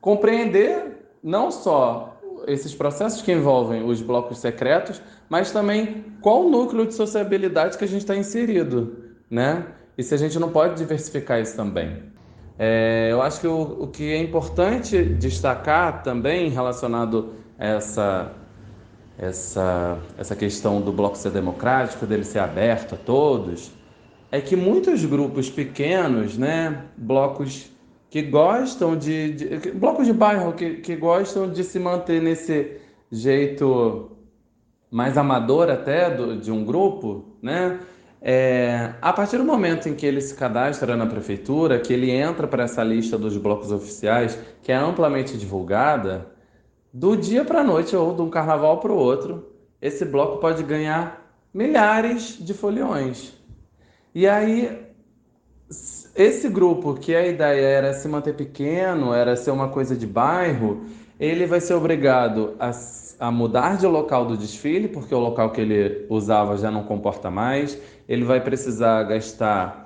compreender 0.00 1.06
não 1.22 1.50
só 1.50 2.17
esses 2.48 2.74
processos 2.74 3.22
que 3.22 3.32
envolvem 3.32 3.84
os 3.84 4.00
blocos 4.00 4.38
secretos, 4.38 5.00
mas 5.28 5.52
também 5.52 6.04
qual 6.20 6.48
núcleo 6.48 6.86
de 6.86 6.94
sociabilidade 6.94 7.78
que 7.78 7.84
a 7.84 7.88
gente 7.88 8.00
está 8.00 8.16
inserido, 8.16 8.96
né? 9.30 9.66
E 9.96 10.02
se 10.02 10.14
a 10.14 10.16
gente 10.16 10.38
não 10.38 10.50
pode 10.50 10.76
diversificar 10.76 11.40
isso 11.40 11.56
também. 11.56 12.02
É, 12.58 13.08
eu 13.10 13.22
acho 13.22 13.40
que 13.40 13.46
o, 13.46 13.84
o 13.84 13.86
que 13.86 14.12
é 14.12 14.18
importante 14.18 15.02
destacar 15.02 16.02
também 16.02 16.50
relacionado 16.50 17.34
a 17.58 17.66
essa, 17.66 18.32
essa, 19.16 19.98
essa 20.16 20.34
questão 20.34 20.80
do 20.80 20.92
bloco 20.92 21.16
ser 21.16 21.30
democrático, 21.30 22.04
dele 22.04 22.24
ser 22.24 22.40
aberto 22.40 22.94
a 22.94 22.98
todos, 22.98 23.70
é 24.30 24.40
que 24.40 24.56
muitos 24.56 25.04
grupos 25.04 25.48
pequenos, 25.48 26.36
né, 26.36 26.84
blocos 26.96 27.70
que 28.10 28.22
gostam 28.22 28.96
de, 28.96 29.32
de 29.32 29.70
blocos 29.72 30.06
de 30.06 30.12
bairro 30.12 30.52
que, 30.52 30.76
que 30.76 30.96
gostam 30.96 31.50
de 31.50 31.62
se 31.62 31.78
manter 31.78 32.22
nesse 32.22 32.78
jeito 33.10 34.12
mais 34.90 35.18
amador 35.18 35.70
até 35.70 36.10
do, 36.10 36.36
de 36.36 36.50
um 36.50 36.64
grupo, 36.64 37.36
né? 37.42 37.80
É, 38.20 38.94
a 39.00 39.12
partir 39.12 39.36
do 39.36 39.44
momento 39.44 39.88
em 39.88 39.94
que 39.94 40.04
ele 40.04 40.20
se 40.20 40.34
cadastra 40.34 40.96
na 40.96 41.06
prefeitura, 41.06 41.78
que 41.78 41.92
ele 41.92 42.10
entra 42.10 42.48
para 42.48 42.64
essa 42.64 42.82
lista 42.82 43.16
dos 43.16 43.36
blocos 43.36 43.70
oficiais, 43.70 44.36
que 44.62 44.72
é 44.72 44.74
amplamente 44.74 45.38
divulgada, 45.38 46.26
do 46.92 47.16
dia 47.16 47.44
para 47.44 47.60
a 47.60 47.64
noite 47.64 47.94
ou 47.94 48.14
de 48.14 48.22
um 48.22 48.30
carnaval 48.30 48.80
para 48.80 48.90
o 48.90 48.96
outro, 48.96 49.52
esse 49.80 50.04
bloco 50.04 50.38
pode 50.38 50.64
ganhar 50.64 51.32
milhares 51.54 52.36
de 52.40 52.52
foliões. 52.52 53.34
E 54.12 54.26
aí, 54.26 54.87
esse 56.18 56.48
grupo, 56.48 56.94
que 56.94 57.14
a 57.14 57.26
ideia 57.26 57.66
era 57.66 57.94
se 57.94 58.08
manter 58.08 58.34
pequeno, 58.34 59.14
era 59.14 59.36
ser 59.36 59.50
uma 59.52 59.68
coisa 59.68 59.96
de 59.96 60.06
bairro, 60.06 60.82
ele 61.18 61.46
vai 61.46 61.60
ser 61.60 61.74
obrigado 61.74 62.54
a 62.58 62.72
a 63.18 63.30
mudar 63.30 63.76
de 63.76 63.86
local 63.86 64.24
do 64.24 64.36
desfile, 64.36 64.88
porque 64.88 65.14
o 65.14 65.18
local 65.18 65.50
que 65.50 65.60
ele 65.60 66.06
usava 66.08 66.56
já 66.56 66.70
não 66.70 66.84
comporta 66.84 67.30
mais. 67.30 67.78
Ele 68.08 68.24
vai 68.24 68.40
precisar 68.40 69.02
gastar 69.04 69.84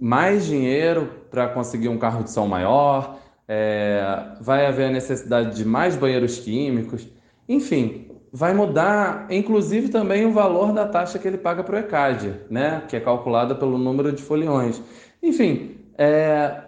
mais 0.00 0.44
dinheiro 0.44 1.08
para 1.30 1.48
conseguir 1.48 1.88
um 1.88 1.98
carro 1.98 2.24
de 2.24 2.30
som 2.30 2.46
maior, 2.46 3.16
é, 3.46 4.34
vai 4.40 4.66
haver 4.66 4.86
a 4.86 4.90
necessidade 4.90 5.56
de 5.56 5.64
mais 5.64 5.94
banheiros 5.94 6.38
químicos, 6.38 7.06
enfim, 7.48 8.08
vai 8.32 8.52
mudar, 8.52 9.26
inclusive 9.30 9.88
também 9.88 10.26
o 10.26 10.32
valor 10.32 10.72
da 10.72 10.86
taxa 10.86 11.18
que 11.18 11.28
ele 11.28 11.38
paga 11.38 11.62
para 11.62 11.76
o 11.76 11.78
ECAD, 11.78 12.34
né, 12.50 12.82
que 12.88 12.96
é 12.96 13.00
calculada 13.00 13.54
pelo 13.54 13.78
número 13.78 14.10
de 14.10 14.22
foliões. 14.22 14.82
Enfim, 15.24 15.76
é, 15.96 16.60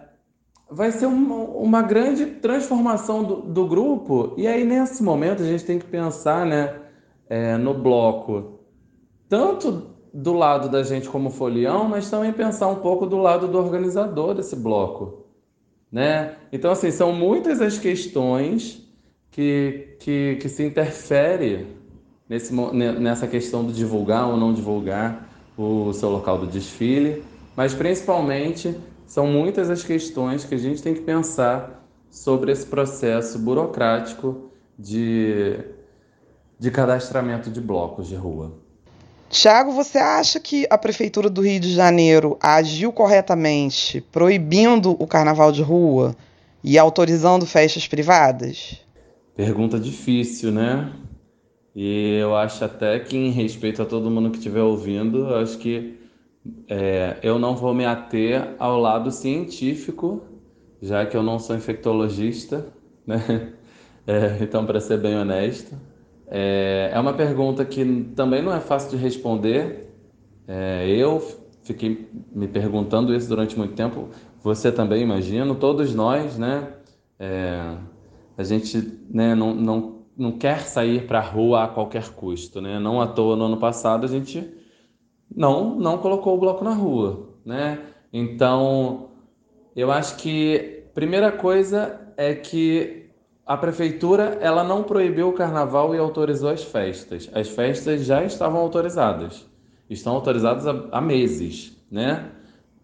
vai 0.69 0.91
ser 0.91 1.05
uma, 1.05 1.35
uma 1.35 1.81
grande 1.83 2.25
transformação 2.25 3.23
do, 3.23 3.35
do, 3.35 3.67
grupo, 3.67 4.33
e 4.35 4.47
aí 4.47 4.63
nesse 4.63 5.03
momento 5.03 5.43
a 5.43 5.45
gente 5.45 5.63
tem 5.63 5.77
que 5.77 5.85
pensar 5.85 6.43
né, 6.43 6.75
é, 7.29 7.55
no 7.55 7.75
bloco, 7.75 8.59
tanto 9.29 9.91
do 10.11 10.33
lado 10.33 10.69
da 10.69 10.81
gente 10.81 11.07
como 11.07 11.29
folião, 11.29 11.87
mas 11.87 12.09
também 12.09 12.33
pensar 12.33 12.67
um 12.67 12.77
pouco 12.77 13.05
do 13.05 13.17
lado 13.17 13.47
do 13.47 13.59
organizador 13.59 14.33
desse 14.33 14.55
bloco. 14.55 15.27
Né? 15.91 16.33
Então, 16.51 16.71
assim, 16.71 16.89
são 16.89 17.13
muitas 17.13 17.61
as 17.61 17.77
questões 17.77 18.83
que, 19.29 19.95
que, 19.99 20.37
que 20.41 20.49
se 20.49 20.63
interfere 20.65 21.67
nesse, 22.27 22.51
nessa 22.73 23.27
questão 23.27 23.63
do 23.63 23.71
divulgar 23.71 24.27
ou 24.27 24.35
não 24.35 24.51
divulgar 24.51 25.29
o 25.55 25.93
seu 25.93 26.09
local 26.09 26.39
do 26.39 26.47
desfile, 26.47 27.23
mas 27.57 27.73
principalmente 27.73 28.77
são 29.07 29.25
muitas 29.25 29.67
as 29.71 29.83
questões 29.83 30.45
que 30.45 30.53
a 30.53 30.59
gente 30.59 30.83
tem 30.83 30.93
que 30.93 31.01
pensar 31.01 31.83
sobre 32.07 32.51
esse 32.51 32.67
processo 32.67 33.39
burocrático 33.39 34.51
de, 34.77 35.57
de 36.59 36.69
cadastramento 36.69 37.49
de 37.49 37.59
blocos 37.59 38.07
de 38.07 38.15
rua. 38.15 38.53
Tiago, 39.27 39.71
você 39.71 39.97
acha 39.97 40.39
que 40.39 40.67
a 40.69 40.77
Prefeitura 40.77 41.31
do 41.31 41.41
Rio 41.41 41.59
de 41.59 41.73
Janeiro 41.73 42.37
agiu 42.39 42.93
corretamente 42.93 44.01
proibindo 44.11 44.91
o 44.91 45.07
carnaval 45.07 45.51
de 45.51 45.63
rua 45.63 46.15
e 46.63 46.77
autorizando 46.77 47.45
festas 47.45 47.87
privadas? 47.87 48.79
Pergunta 49.35 49.79
difícil, 49.79 50.51
né? 50.51 50.93
E 51.75 52.17
eu 52.19 52.35
acho 52.35 52.63
até 52.63 52.99
que, 52.99 53.17
em 53.17 53.31
respeito 53.31 53.81
a 53.81 53.85
todo 53.85 54.11
mundo 54.11 54.29
que 54.29 54.37
estiver 54.37 54.61
ouvindo, 54.61 55.33
acho 55.35 55.57
que 55.57 55.96
é, 56.67 57.17
eu 57.23 57.39
não 57.39 57.55
vou 57.55 57.73
me 57.73 57.85
ater 57.85 58.55
ao 58.59 58.79
lado 58.79 59.11
científico, 59.11 60.21
já 60.81 61.05
que 61.05 61.15
eu 61.15 61.23
não 61.23 61.39
sou 61.39 61.55
infectologista, 61.55 62.67
né? 63.05 63.53
É, 64.09 64.41
então, 64.41 64.65
para 64.65 64.79
ser 64.79 64.97
bem 64.99 65.17
honesto, 65.17 65.75
é, 66.27 66.91
é 66.93 66.97
uma 66.97 67.11
pergunta 67.11 67.65
que 67.65 68.05
também 68.15 68.41
não 68.41 68.53
é 68.55 68.61
fácil 68.61 68.91
de 68.91 68.95
responder. 68.95 69.93
É, 70.47 70.87
eu 70.87 71.19
fiquei 71.63 72.09
me 72.33 72.47
perguntando 72.47 73.13
isso 73.13 73.27
durante 73.27 73.57
muito 73.57 73.73
tempo. 73.73 74.07
Você 74.41 74.71
também, 74.71 75.03
imagino. 75.03 75.55
Todos 75.55 75.93
nós, 75.93 76.37
né? 76.37 76.71
É, 77.19 77.75
a 78.37 78.43
gente 78.43 79.01
né, 79.09 79.35
não, 79.35 79.53
não, 79.53 80.05
não 80.17 80.31
quer 80.31 80.61
sair 80.61 81.05
para 81.05 81.19
a 81.19 81.21
rua 81.21 81.65
a 81.65 81.67
qualquer 81.67 82.09
custo, 82.11 82.61
né? 82.61 82.79
Não 82.79 83.01
à 83.01 83.07
toa, 83.07 83.35
no 83.35 83.43
ano 83.43 83.57
passado, 83.57 84.05
a 84.05 84.07
gente 84.07 84.56
não, 85.35 85.75
não 85.75 85.97
colocou 85.97 86.35
o 86.35 86.39
bloco 86.39 86.63
na 86.63 86.73
rua, 86.73 87.29
né? 87.45 87.79
Então, 88.11 89.09
eu 89.75 89.91
acho 89.91 90.17
que 90.17 90.83
primeira 90.93 91.31
coisa 91.31 92.01
é 92.17 92.33
que 92.33 93.07
a 93.45 93.55
prefeitura 93.55 94.37
ela 94.41 94.63
não 94.63 94.83
proibiu 94.83 95.29
o 95.29 95.33
carnaval 95.33 95.95
e 95.95 95.97
autorizou 95.97 96.49
as 96.49 96.63
festas. 96.63 97.29
As 97.33 97.47
festas 97.47 98.03
já 98.03 98.23
estavam 98.23 98.59
autorizadas, 98.59 99.45
estão 99.89 100.13
autorizadas 100.13 100.65
há, 100.91 100.99
meses, 100.99 101.77
né? 101.89 102.31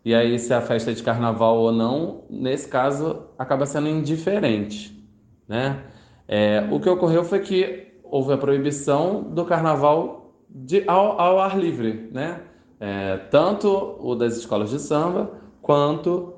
E 0.06 0.14
aí 0.14 0.38
se 0.40 0.54
a 0.54 0.62
festa 0.62 0.92
é 0.92 0.94
de 0.94 1.04
carnaval 1.04 1.58
ou 1.58 1.72
não, 1.72 2.24
nesse 2.30 2.68
caso 2.68 3.24
acaba 3.38 3.66
sendo 3.66 3.90
indiferente, 3.90 5.04
né? 5.48 5.84
É, 6.28 6.66
o 6.72 6.80
que 6.80 6.90
ocorreu 6.90 7.24
foi 7.24 7.40
que 7.40 7.94
houve 8.04 8.32
a 8.34 8.38
proibição 8.38 9.24
do 9.24 9.44
carnaval 9.44 10.23
de, 10.54 10.84
ao, 10.88 11.20
ao 11.20 11.40
ar 11.40 11.58
livre, 11.58 12.10
né? 12.12 12.42
É, 12.80 13.18
tanto 13.32 13.98
o 14.00 14.14
das 14.14 14.38
escolas 14.38 14.70
de 14.70 14.80
samba 14.80 15.32
quanto 15.62 16.34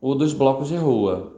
o 0.00 0.14
dos 0.14 0.32
blocos 0.32 0.68
de 0.68 0.76
rua. 0.76 1.32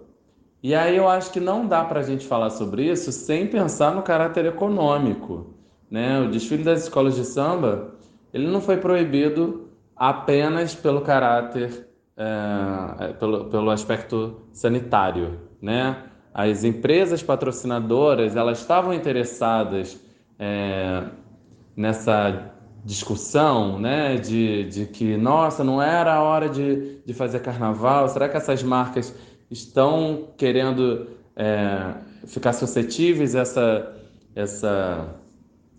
E 0.62 0.74
aí 0.74 0.96
eu 0.96 1.08
acho 1.08 1.32
que 1.32 1.40
não 1.40 1.66
dá 1.66 1.84
para 1.84 2.00
a 2.00 2.02
gente 2.02 2.26
falar 2.26 2.50
sobre 2.50 2.84
isso 2.90 3.10
sem 3.10 3.46
pensar 3.46 3.94
no 3.94 4.02
caráter 4.02 4.46
econômico. 4.46 5.54
Né? 5.90 6.20
O 6.20 6.30
desfile 6.30 6.62
das 6.62 6.84
escolas 6.84 7.16
de 7.16 7.24
samba 7.24 7.94
ele 8.32 8.46
não 8.46 8.60
foi 8.60 8.76
proibido 8.76 9.68
apenas 9.94 10.74
pelo 10.74 11.02
caráter, 11.02 11.86
é, 12.16 13.04
é, 13.04 13.12
pelo, 13.12 13.46
pelo 13.46 13.70
aspecto 13.70 14.40
sanitário. 14.52 15.38
Né? 15.60 15.96
As 16.32 16.64
empresas 16.64 17.22
patrocinadoras 17.22 18.36
elas 18.36 18.60
estavam 18.60 18.92
interessadas 18.92 20.00
é, 20.38 21.04
nessa 21.76 22.52
discussão, 22.84 23.78
né, 23.78 24.16
de, 24.16 24.64
de 24.64 24.86
que, 24.86 25.16
nossa, 25.16 25.62
não 25.62 25.80
era 25.80 26.14
a 26.14 26.22
hora 26.22 26.48
de, 26.48 26.98
de 27.04 27.14
fazer 27.14 27.40
carnaval, 27.40 28.08
será 28.08 28.28
que 28.28 28.36
essas 28.36 28.62
marcas 28.62 29.14
estão 29.50 30.28
querendo 30.36 31.08
é, 31.36 31.94
ficar 32.26 32.52
suscetíveis 32.52 33.36
a 33.36 33.40
essa, 33.40 33.96
essa, 34.34 35.14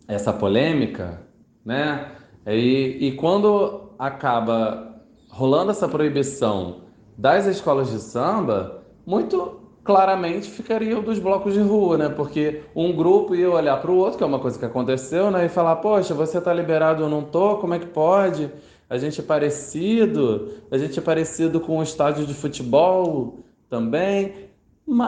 essa 0.08 0.34
polêmica, 0.34 1.22
né? 1.66 2.12
E, 2.46 3.08
e 3.08 3.12
quando 3.14 3.94
acaba 3.98 5.02
rolando 5.30 5.72
essa 5.72 5.88
proibição 5.88 6.82
das 7.18 7.46
escolas 7.46 7.90
de 7.90 8.00
samba, 8.00 8.84
muito 9.06 9.62
claramente 9.84 10.50
ficaria 10.50 10.98
o 10.98 11.02
dos 11.02 11.19
blocos 11.19 11.54
de 11.54 11.60
rua, 11.60 11.98
né? 11.98 12.10
Porque 12.10 12.62
um 12.76 12.96
grupo 12.96 13.36
ia 13.36 13.50
olhar 13.50 13.82
para 13.82 13.91
o 13.91 13.98
outro, 13.98 14.17
que 14.17 14.24
é 14.24 14.28
uma 14.28 14.39
coisa 14.39 14.58
que 14.58 14.65
aconteceu, 14.65 15.30
né? 15.30 15.46
E 15.46 15.50
falar, 15.50 15.78
poxa, 15.78 16.13
você 16.13 16.38
está 16.38 16.54
liberado, 16.54 17.04
eu 17.04 17.10
não 17.10 17.24
tô, 17.24 17.58
como 17.58 17.74
é 17.74 17.80
que 17.80 17.88
pode? 17.88 18.50
A 18.89 18.98
gente 18.98 19.19
é 19.19 19.24
parecido, 19.24 20.54
a 20.72 20.78
gente 20.78 20.98
é 20.98 21.02
parecido 21.02 21.60
com 21.60 21.80
um 21.80 21.84
estádio 21.84 22.26
de 22.26 22.34
futebol, 22.34 23.43
também. 23.74 24.52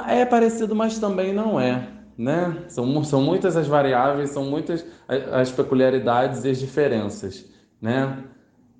É 0.07 0.25
parecido, 0.25 0.75
mas 0.75 0.97
também 0.97 1.31
não 1.31 1.59
é. 1.59 1.87
Né? 2.17 2.63
São, 2.67 3.03
são 3.03 3.21
muitas 3.21 3.55
as 3.55 3.67
variáveis, 3.67 4.31
são 4.31 4.45
muitas 4.45 4.83
as 5.07 5.51
peculiaridades 5.51 6.43
e 6.45 6.49
as 6.49 6.59
diferenças. 6.59 7.45
Né? 7.79 8.23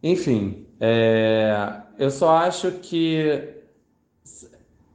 Enfim, 0.01 0.65
é, 0.79 1.81
eu 1.99 2.09
só 2.09 2.35
acho 2.37 2.71
que 2.71 3.54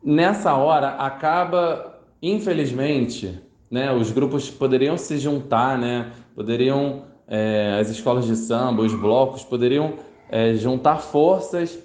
nessa 0.02 0.54
hora 0.54 0.90
acaba, 0.90 2.00
infelizmente, 2.22 3.40
né, 3.70 3.92
os 3.92 4.10
grupos 4.10 4.50
poderiam 4.50 4.96
se 4.96 5.18
juntar, 5.18 5.78
né, 5.78 6.10
poderiam, 6.34 7.04
é, 7.28 7.78
as 7.80 7.88
escolas 7.88 8.26
de 8.26 8.36
samba, 8.36 8.82
os 8.82 8.94
blocos, 8.94 9.44
poderiam 9.44 9.94
é, 10.28 10.54
juntar 10.54 10.96
forças 10.98 11.78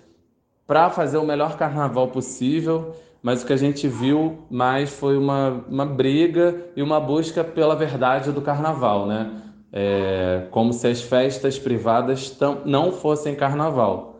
para 0.66 0.90
fazer 0.90 1.18
o 1.18 1.26
melhor 1.26 1.58
carnaval 1.58 2.08
possível, 2.08 2.96
mas 3.22 3.44
o 3.44 3.46
que 3.46 3.54
a 3.54 3.58
gente 3.58 3.88
viu 3.88 4.46
mais 4.50 4.90
foi 4.90 5.18
uma, 5.18 5.64
uma 5.70 5.86
briga 5.86 6.64
e 6.76 6.82
uma 6.82 7.00
busca 7.00 7.44
pela 7.44 7.76
verdade 7.76 8.32
do 8.32 8.42
carnaval, 8.42 9.08
né? 9.08 9.42
É, 9.74 10.48
como 10.52 10.72
se 10.72 10.88
as 10.88 11.02
festas 11.02 11.60
privadas 11.60 12.30
tão, 12.30 12.62
não 12.66 12.92
fossem 12.92 13.36
carnaval. 13.36 14.20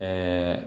É, 0.00 0.64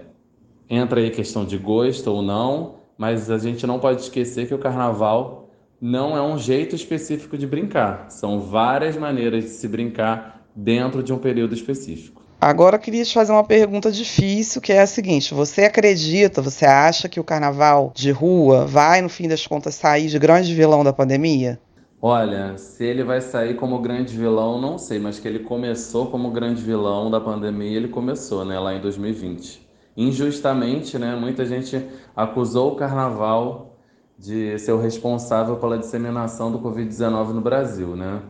entra 0.70 1.00
aí 1.00 1.10
questão 1.10 1.44
de 1.44 1.58
gosto 1.58 2.06
ou 2.06 2.22
não, 2.22 2.76
mas 2.96 3.28
a 3.28 3.36
gente 3.38 3.66
não 3.66 3.80
pode 3.80 4.02
esquecer 4.02 4.46
que 4.46 4.54
o 4.54 4.58
carnaval 4.58 5.50
não 5.80 6.16
é 6.16 6.22
um 6.22 6.38
jeito 6.38 6.76
específico 6.76 7.36
de 7.36 7.46
brincar, 7.46 8.06
são 8.10 8.40
várias 8.40 8.96
maneiras 8.96 9.42
de 9.44 9.50
se 9.50 9.66
brincar 9.66 10.46
dentro 10.54 11.02
de 11.02 11.12
um 11.12 11.18
período 11.18 11.54
específico. 11.54 12.20
Agora 12.40 12.76
eu 12.76 12.80
queria 12.80 13.04
te 13.04 13.12
fazer 13.12 13.32
uma 13.32 13.44
pergunta 13.44 13.90
difícil, 13.90 14.62
que 14.62 14.72
é 14.72 14.80
a 14.80 14.86
seguinte: 14.86 15.34
você 15.34 15.64
acredita, 15.64 16.40
você 16.40 16.64
acha 16.64 17.06
que 17.06 17.20
o 17.20 17.24
carnaval 17.24 17.92
de 17.94 18.10
rua 18.10 18.64
vai, 18.64 19.02
no 19.02 19.10
fim 19.10 19.28
das 19.28 19.46
contas, 19.46 19.74
sair 19.74 20.06
de 20.06 20.18
grande 20.18 20.54
vilão 20.54 20.82
da 20.82 20.92
pandemia? 20.92 21.60
Olha, 22.00 22.56
se 22.56 22.82
ele 22.82 23.04
vai 23.04 23.20
sair 23.20 23.56
como 23.56 23.78
grande 23.80 24.16
vilão, 24.16 24.58
não 24.58 24.78
sei, 24.78 24.98
mas 24.98 25.18
que 25.18 25.28
ele 25.28 25.40
começou 25.40 26.06
como 26.06 26.30
grande 26.30 26.62
vilão 26.62 27.10
da 27.10 27.20
pandemia, 27.20 27.76
ele 27.76 27.88
começou, 27.88 28.42
né, 28.42 28.58
lá 28.58 28.74
em 28.74 28.80
2020. 28.80 29.69
Injustamente, 30.00 30.98
né, 30.98 31.14
muita 31.14 31.44
gente 31.44 31.86
acusou 32.16 32.72
o 32.72 32.76
carnaval 32.76 33.76
de 34.18 34.58
ser 34.58 34.72
o 34.72 34.80
responsável 34.80 35.56
pela 35.56 35.76
disseminação 35.76 36.50
do 36.50 36.58
Covid-19 36.58 37.34
no 37.34 37.40
Brasil, 37.42 37.94
né? 37.94 38.22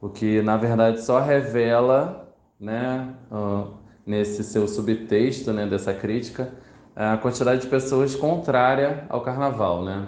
O 0.00 0.08
que, 0.08 0.40
na 0.42 0.56
verdade, 0.56 1.02
só 1.02 1.20
revela 1.20 2.32
né, 2.60 3.12
uh, 3.32 3.74
nesse 4.06 4.44
seu 4.44 4.68
subtexto 4.68 5.52
né, 5.52 5.66
dessa 5.66 5.92
crítica, 5.92 6.52
a 6.94 7.16
quantidade 7.16 7.62
de 7.62 7.66
pessoas 7.66 8.14
contrária 8.14 9.06
ao 9.08 9.22
carnaval, 9.22 9.84
né? 9.84 10.06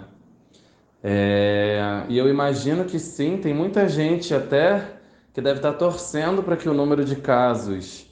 É, 1.03 2.05
e 2.07 2.17
eu 2.17 2.29
imagino 2.29 2.85
que 2.85 2.99
sim, 2.99 3.37
tem 3.37 3.53
muita 3.53 3.87
gente 3.89 4.33
até 4.33 4.99
que 5.33 5.41
deve 5.41 5.59
estar 5.59 5.73
torcendo 5.73 6.41
para 6.41 6.55
que 6.55 6.69
o 6.69 6.73
número 6.73 7.03
de 7.03 7.17
casos 7.17 8.08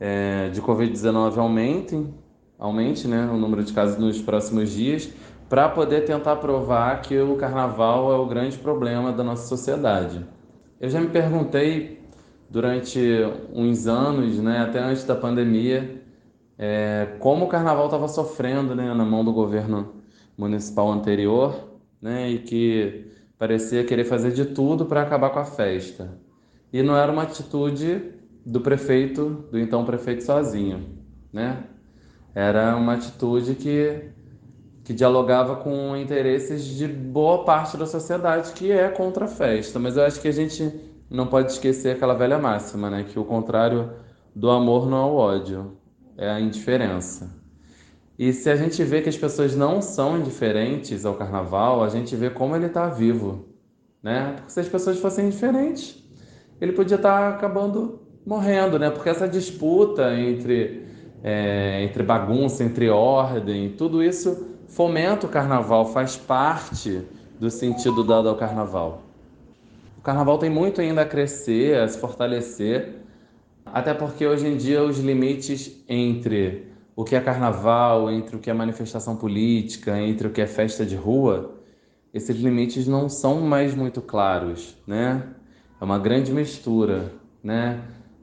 é, 0.00 0.48
de 0.50 0.60
Covid-19 0.62 1.36
aumentem, 1.38 2.14
aumente 2.58 3.06
né, 3.06 3.28
o 3.32 3.36
número 3.36 3.62
de 3.62 3.72
casos 3.72 3.98
nos 3.98 4.20
próximos 4.20 4.70
dias, 4.70 5.10
para 5.48 5.68
poder 5.68 6.04
tentar 6.04 6.36
provar 6.36 7.00
que 7.00 7.18
o 7.18 7.36
carnaval 7.36 8.12
é 8.12 8.16
o 8.16 8.26
grande 8.26 8.58
problema 8.58 9.12
da 9.12 9.24
nossa 9.24 9.46
sociedade. 9.46 10.24
Eu 10.80 10.90
já 10.90 11.00
me 11.00 11.08
perguntei 11.08 12.02
durante 12.50 13.00
uns 13.52 13.86
anos, 13.86 14.38
né, 14.38 14.60
até 14.60 14.78
antes 14.78 15.04
da 15.04 15.14
pandemia, 15.14 16.02
é, 16.58 17.16
como 17.18 17.46
o 17.46 17.48
carnaval 17.48 17.86
estava 17.86 18.08
sofrendo 18.08 18.74
né, 18.74 18.92
na 18.92 19.04
mão 19.04 19.24
do 19.24 19.32
governo 19.32 19.94
municipal 20.36 20.90
anterior 20.90 21.68
né, 22.00 22.30
e 22.30 22.38
que 22.40 23.10
parecia 23.38 23.84
querer 23.84 24.04
fazer 24.04 24.32
de 24.32 24.44
tudo 24.46 24.84
para 24.84 25.02
acabar 25.02 25.30
com 25.30 25.38
a 25.38 25.44
festa. 25.44 26.18
E 26.72 26.82
não 26.82 26.96
era 26.96 27.10
uma 27.10 27.22
atitude 27.22 28.17
do 28.44 28.60
prefeito, 28.60 29.46
do 29.50 29.58
então 29.58 29.84
prefeito 29.84 30.24
sozinho, 30.24 30.98
né? 31.32 31.64
Era 32.34 32.76
uma 32.76 32.94
atitude 32.94 33.54
que, 33.54 34.10
que 34.84 34.92
dialogava 34.92 35.56
com 35.56 35.96
interesses 35.96 36.64
de 36.64 36.86
boa 36.86 37.44
parte 37.44 37.76
da 37.76 37.86
sociedade 37.86 38.52
que 38.52 38.70
é 38.70 38.88
contra 38.88 39.24
a 39.24 39.28
festa. 39.28 39.78
Mas 39.78 39.96
eu 39.96 40.04
acho 40.04 40.20
que 40.20 40.28
a 40.28 40.32
gente 40.32 40.72
não 41.10 41.26
pode 41.26 41.52
esquecer 41.52 41.96
aquela 41.96 42.14
velha 42.14 42.38
máxima, 42.38 42.90
né? 42.90 43.04
Que 43.04 43.18
o 43.18 43.24
contrário 43.24 43.92
do 44.34 44.50
amor 44.50 44.88
não 44.88 44.98
é 44.98 45.10
o 45.10 45.14
ódio, 45.14 45.76
é 46.16 46.30
a 46.30 46.40
indiferença. 46.40 47.28
E 48.18 48.32
se 48.32 48.50
a 48.50 48.56
gente 48.56 48.82
vê 48.82 49.00
que 49.00 49.08
as 49.08 49.16
pessoas 49.16 49.54
não 49.54 49.80
são 49.80 50.18
indiferentes 50.18 51.04
ao 51.04 51.14
carnaval, 51.14 51.84
a 51.84 51.88
gente 51.88 52.14
vê 52.16 52.28
como 52.28 52.56
ele 52.56 52.66
está 52.66 52.88
vivo, 52.88 53.48
né? 54.02 54.34
Porque 54.36 54.50
se 54.50 54.60
as 54.60 54.68
pessoas 54.68 54.98
fossem 54.98 55.26
indiferentes, 55.26 56.02
ele 56.60 56.72
podia 56.72 56.96
estar 56.96 57.30
tá 57.30 57.36
acabando 57.36 58.00
morrendo, 58.28 58.78
né? 58.78 58.90
Porque 58.90 59.08
essa 59.08 59.26
disputa 59.26 60.14
entre, 60.14 60.86
é, 61.24 61.82
entre 61.82 62.02
bagunça, 62.02 62.62
entre 62.62 62.90
ordem, 62.90 63.70
tudo 63.70 64.02
isso 64.02 64.46
fomenta 64.68 65.24
o 65.24 65.30
carnaval, 65.30 65.86
faz 65.86 66.14
parte 66.14 67.02
do 67.40 67.50
sentido 67.50 68.04
dado 68.04 68.28
ao 68.28 68.36
carnaval. 68.36 69.00
O 69.96 70.02
carnaval 70.02 70.36
tem 70.36 70.50
muito 70.50 70.78
ainda 70.78 71.02
a 71.02 71.06
crescer, 71.06 71.80
a 71.80 71.88
se 71.88 71.98
fortalecer, 71.98 72.96
até 73.64 73.94
porque 73.94 74.26
hoje 74.26 74.46
em 74.46 74.58
dia 74.58 74.82
os 74.82 74.98
limites 74.98 75.82
entre 75.88 76.66
o 76.94 77.04
que 77.04 77.16
é 77.16 77.20
carnaval, 77.20 78.10
entre 78.10 78.36
o 78.36 78.38
que 78.38 78.50
é 78.50 78.52
manifestação 78.52 79.16
política, 79.16 79.98
entre 79.98 80.26
o 80.26 80.30
que 80.30 80.42
é 80.42 80.46
festa 80.46 80.84
de 80.84 80.96
rua, 80.96 81.54
esses 82.12 82.36
limites 82.36 82.86
não 82.86 83.08
são 83.08 83.40
mais 83.40 83.74
muito 83.74 84.02
claros, 84.02 84.76
né? 84.86 85.22
É 85.80 85.84
uma 85.84 85.98
grande 85.98 86.30
mistura, 86.32 87.12
né? 87.42 87.80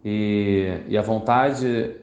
E, 0.07 0.81
e 0.87 0.95
a 0.95 1.01
vontade 1.01 1.95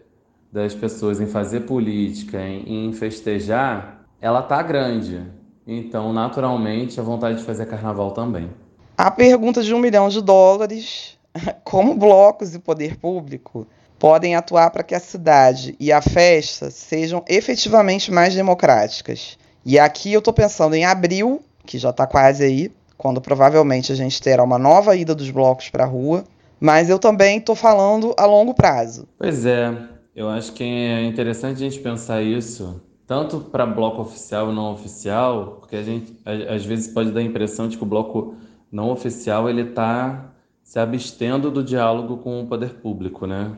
das 0.51 0.75
pessoas 0.75 1.21
em 1.21 1.27
fazer 1.27 1.61
política, 1.61 2.41
em, 2.41 2.89
em 2.89 2.93
festejar, 2.93 4.05
ela 4.21 4.43
tá 4.43 4.61
grande. 4.61 5.25
Então, 5.65 6.13
naturalmente, 6.13 6.99
a 6.99 7.03
vontade 7.05 7.39
de 7.39 7.45
fazer 7.45 7.67
carnaval 7.67 8.11
também. 8.11 8.51
A 8.99 9.09
pergunta 9.09 9.63
de 9.63 9.73
um 9.73 9.79
milhão 9.79 10.09
de 10.09 10.21
dólares: 10.21 11.17
como 11.63 11.95
blocos 11.95 12.57
e 12.57 12.59
poder 12.59 12.97
público 12.97 13.69
podem 14.01 14.35
atuar 14.35 14.71
para 14.71 14.83
que 14.83 14.97
a 14.97 15.01
cidade 15.01 15.77
e 15.79 15.93
a 15.93 16.03
festa 16.03 16.73
sejam 16.73 17.25
efetivamente 17.29 18.11
mais 18.11 18.35
democráticas. 18.35 19.39
E 19.65 19.79
aqui 19.79 20.13
eu 20.13 20.19
estou 20.19 20.35
pensando 20.35 20.75
em 20.75 20.85
abril, 20.85 21.41
que 21.65 21.79
já 21.79 21.91
está 21.91 22.05
quase 22.05 22.43
aí, 22.43 22.73
quando 22.99 23.21
provavelmente 23.21 23.93
a 23.93 23.95
gente 23.95 24.21
terá 24.21 24.43
uma 24.43 24.59
nova 24.59 24.97
ida 24.97 25.15
dos 25.15 25.31
blocos 25.31 25.71
para 25.71 25.85
a 25.85 25.87
rua, 25.87 26.25
mas 26.63 26.89
eu 26.89 26.99
também 26.99 27.39
estou 27.39 27.57
falando 27.57 28.15
a 28.17 28.25
longo 28.25 28.55
prazo. 28.55 29.09
Pois 29.19 29.45
é, 29.45 29.77
eu 30.15 30.29
acho 30.29 30.53
que 30.53 30.63
é 30.63 31.05
interessante 31.05 31.57
a 31.57 31.69
gente 31.69 31.81
pensar 31.81 32.23
isso, 32.23 32.81
tanto 33.07 33.41
para 33.41 33.67
bloco 33.67 34.01
oficial 34.01 34.53
e 34.53 34.55
não 34.55 34.73
oficial, 34.73 35.57
porque 35.59 35.75
a 35.75 35.83
gente 35.83 36.17
às 36.25 36.65
vezes 36.65 36.87
pode 36.87 37.11
dar 37.11 37.21
a 37.21 37.25
impressão 37.25 37.67
de 37.67 37.77
que 37.77 37.83
o 37.83 37.87
bloco 37.87 38.37
não 38.71 38.91
oficial 38.91 39.51
ele 39.51 39.63
está 39.63 40.33
se 40.63 40.79
abstendo 40.79 41.51
do 41.51 41.65
diálogo 41.65 42.19
com 42.19 42.41
o 42.41 42.47
poder 42.47 42.75
público, 42.75 43.27
né? 43.27 43.57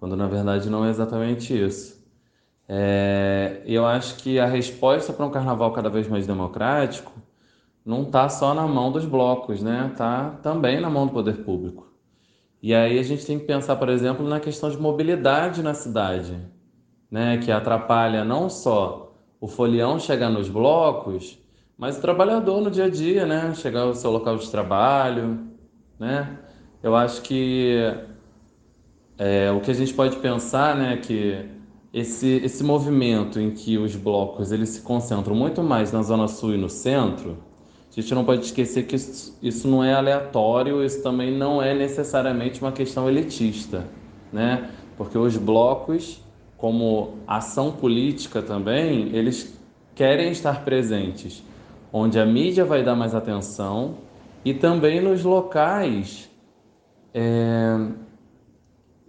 quando 0.00 0.16
na 0.16 0.26
verdade 0.26 0.70
não 0.70 0.84
é 0.84 0.88
exatamente 0.88 1.54
isso. 1.54 2.00
É, 2.66 3.60
eu 3.66 3.84
acho 3.84 4.16
que 4.16 4.38
a 4.38 4.46
resposta 4.46 5.12
para 5.12 5.26
um 5.26 5.30
carnaval 5.30 5.72
cada 5.72 5.90
vez 5.90 6.08
mais 6.08 6.26
democrático 6.26 7.12
não 7.84 8.02
está 8.02 8.28
só 8.28 8.54
na 8.54 8.66
mão 8.66 8.90
dos 8.90 9.04
blocos, 9.04 9.62
né? 9.62 9.88
Está 9.92 10.30
também 10.42 10.80
na 10.80 10.88
mão 10.88 11.06
do 11.06 11.12
poder 11.12 11.44
público. 11.44 11.89
E 12.62 12.74
aí 12.74 12.98
a 12.98 13.02
gente 13.02 13.24
tem 13.24 13.38
que 13.38 13.46
pensar, 13.46 13.76
por 13.76 13.88
exemplo, 13.88 14.26
na 14.28 14.38
questão 14.38 14.70
de 14.70 14.78
mobilidade 14.78 15.62
na 15.62 15.74
cidade, 15.74 16.36
né? 17.10 17.38
Que 17.38 17.50
atrapalha 17.50 18.24
não 18.24 18.50
só 18.50 19.14
o 19.40 19.48
folião 19.48 19.98
chegar 19.98 20.28
nos 20.30 20.48
blocos, 20.48 21.38
mas 21.78 21.96
o 21.96 22.00
trabalhador 22.00 22.60
no 22.60 22.70
dia 22.70 22.84
a 22.84 22.90
dia, 22.90 23.24
né? 23.24 23.54
Chegar 23.54 23.82
ao 23.82 23.94
seu 23.94 24.10
local 24.10 24.36
de 24.36 24.50
trabalho, 24.50 25.46
né? 25.98 26.38
Eu 26.82 26.94
acho 26.94 27.22
que 27.22 27.78
é, 29.20 29.50
o 29.50 29.60
que 29.60 29.70
a 29.70 29.74
gente 29.74 29.92
pode 29.92 30.16
pensar, 30.16 30.74
né, 30.74 30.96
que 30.96 31.46
esse, 31.92 32.40
esse 32.42 32.64
movimento 32.64 33.38
em 33.38 33.50
que 33.50 33.76
os 33.76 33.94
blocos 33.94 34.50
eles 34.50 34.70
se 34.70 34.80
concentram 34.80 35.34
muito 35.34 35.62
mais 35.62 35.92
na 35.92 36.02
zona 36.02 36.26
sul 36.26 36.54
e 36.54 36.56
no 36.56 36.70
centro, 36.70 37.36
a 37.90 38.00
gente 38.00 38.14
não 38.14 38.24
pode 38.24 38.44
esquecer 38.44 38.84
que 38.84 38.94
isso, 38.94 39.36
isso 39.42 39.66
não 39.66 39.82
é 39.82 39.92
aleatório, 39.92 40.84
isso 40.84 41.02
também 41.02 41.36
não 41.36 41.60
é 41.60 41.74
necessariamente 41.74 42.60
uma 42.60 42.70
questão 42.70 43.08
elitista, 43.08 43.84
né? 44.32 44.70
Porque 44.96 45.18
os 45.18 45.36
blocos, 45.36 46.24
como 46.56 47.14
ação 47.26 47.72
política 47.72 48.40
também, 48.40 49.14
eles 49.14 49.58
querem 49.94 50.30
estar 50.30 50.64
presentes 50.64 51.42
onde 51.92 52.18
a 52.18 52.24
mídia 52.26 52.64
vai 52.64 52.82
dar 52.84 52.94
mais 52.94 53.14
atenção 53.14 53.96
e 54.44 54.54
também 54.54 55.00
nos 55.00 55.24
locais 55.24 56.30
é, 57.12 57.76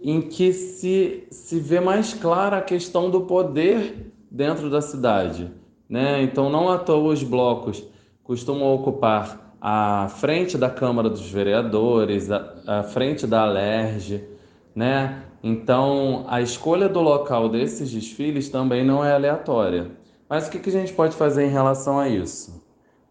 em 0.02 0.20
que 0.20 0.52
se, 0.52 1.26
se 1.30 1.60
vê 1.60 1.80
mais 1.80 2.12
clara 2.12 2.58
a 2.58 2.62
questão 2.62 3.08
do 3.08 3.22
poder 3.22 4.12
dentro 4.30 4.68
da 4.68 4.80
cidade. 4.80 5.50
Né? 5.88 6.22
Então, 6.22 6.50
não 6.50 6.68
à 6.68 6.78
toa 6.78 7.12
os 7.12 7.22
blocos 7.22 7.84
costumam 8.24 8.74
ocupar 8.74 9.54
a 9.60 10.08
frente 10.08 10.58
da 10.58 10.68
Câmara 10.68 11.08
dos 11.08 11.30
Vereadores, 11.30 12.30
a, 12.30 12.54
a 12.66 12.82
frente 12.82 13.26
da 13.26 13.42
Alerj, 13.42 14.24
né? 14.74 15.22
Então, 15.42 16.24
a 16.28 16.40
escolha 16.40 16.88
do 16.88 17.00
local 17.00 17.48
desses 17.48 17.90
desfiles 17.90 18.48
também 18.48 18.84
não 18.84 19.04
é 19.04 19.12
aleatória. 19.12 19.90
Mas 20.28 20.46
o 20.46 20.50
que, 20.50 20.58
que 20.58 20.68
a 20.68 20.72
gente 20.72 20.92
pode 20.92 21.16
fazer 21.16 21.44
em 21.44 21.50
relação 21.50 21.98
a 21.98 22.08
isso? 22.08 22.64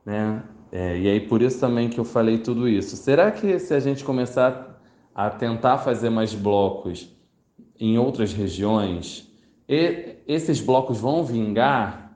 Né? 0.05 0.41
É, 0.71 0.97
e 0.97 1.09
aí, 1.09 1.19
por 1.19 1.41
isso 1.41 1.59
também 1.59 1.89
que 1.89 1.99
eu 1.99 2.05
falei 2.05 2.37
tudo 2.37 2.67
isso. 2.67 2.95
Será 2.95 3.31
que 3.31 3.59
se 3.59 3.73
a 3.73 3.79
gente 3.79 4.03
começar 4.03 4.81
a 5.13 5.29
tentar 5.29 5.77
fazer 5.79 6.09
mais 6.09 6.33
blocos 6.33 7.13
em 7.79 7.97
outras 7.97 8.31
regiões, 8.31 9.29
e 9.67 10.15
esses 10.27 10.61
blocos 10.61 10.99
vão 10.99 11.23
vingar, 11.23 12.10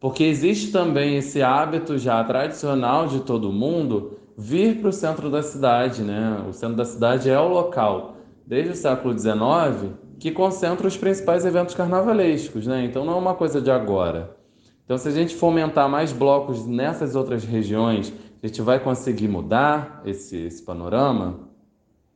porque 0.00 0.24
existe 0.24 0.70
também 0.70 1.16
esse 1.16 1.42
hábito 1.42 1.98
já 1.98 2.22
tradicional 2.22 3.06
de 3.06 3.20
todo 3.20 3.52
mundo 3.52 4.18
vir 4.36 4.80
para 4.80 4.90
o 4.90 4.92
centro 4.92 5.30
da 5.30 5.42
cidade, 5.42 6.02
né? 6.02 6.44
O 6.48 6.52
centro 6.52 6.76
da 6.76 6.84
cidade 6.84 7.28
é 7.28 7.38
o 7.38 7.48
local, 7.48 8.16
desde 8.46 8.72
o 8.72 8.76
século 8.76 9.18
XIX, 9.18 9.92
que 10.18 10.30
concentra 10.30 10.86
os 10.86 10.96
principais 10.96 11.44
eventos 11.44 11.74
carnavalescos, 11.74 12.66
né? 12.66 12.84
Então 12.84 13.04
não 13.04 13.14
é 13.14 13.16
uma 13.16 13.34
coisa 13.34 13.60
de 13.60 13.70
agora. 13.70 14.36
Então, 14.84 14.96
se 14.96 15.06
a 15.06 15.10
gente 15.10 15.36
fomentar 15.36 15.86
mais 15.86 16.12
blocos 16.12 16.66
nessas 16.66 17.14
outras 17.14 17.44
regiões, 17.44 18.10
a 18.42 18.46
gente 18.46 18.62
vai 18.62 18.80
conseguir 18.80 19.28
mudar 19.28 20.00
esse, 20.06 20.34
esse 20.34 20.62
panorama. 20.62 21.40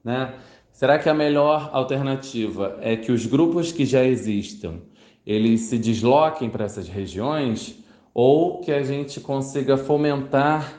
Né? 0.02 0.32
Será 0.72 0.98
que 0.98 1.06
a 1.06 1.12
melhor 1.12 1.68
alternativa 1.70 2.78
é 2.80 2.96
que 2.96 3.12
os 3.12 3.26
grupos 3.26 3.72
que 3.72 3.84
já 3.84 4.02
existam 4.02 4.76
eles 5.26 5.62
se 5.62 5.78
desloquem 5.78 6.50
para 6.50 6.64
essas 6.64 6.88
regiões 6.88 7.78
ou 8.14 8.60
que 8.60 8.72
a 8.72 8.82
gente 8.82 9.20
consiga 9.20 9.76
fomentar 9.76 10.72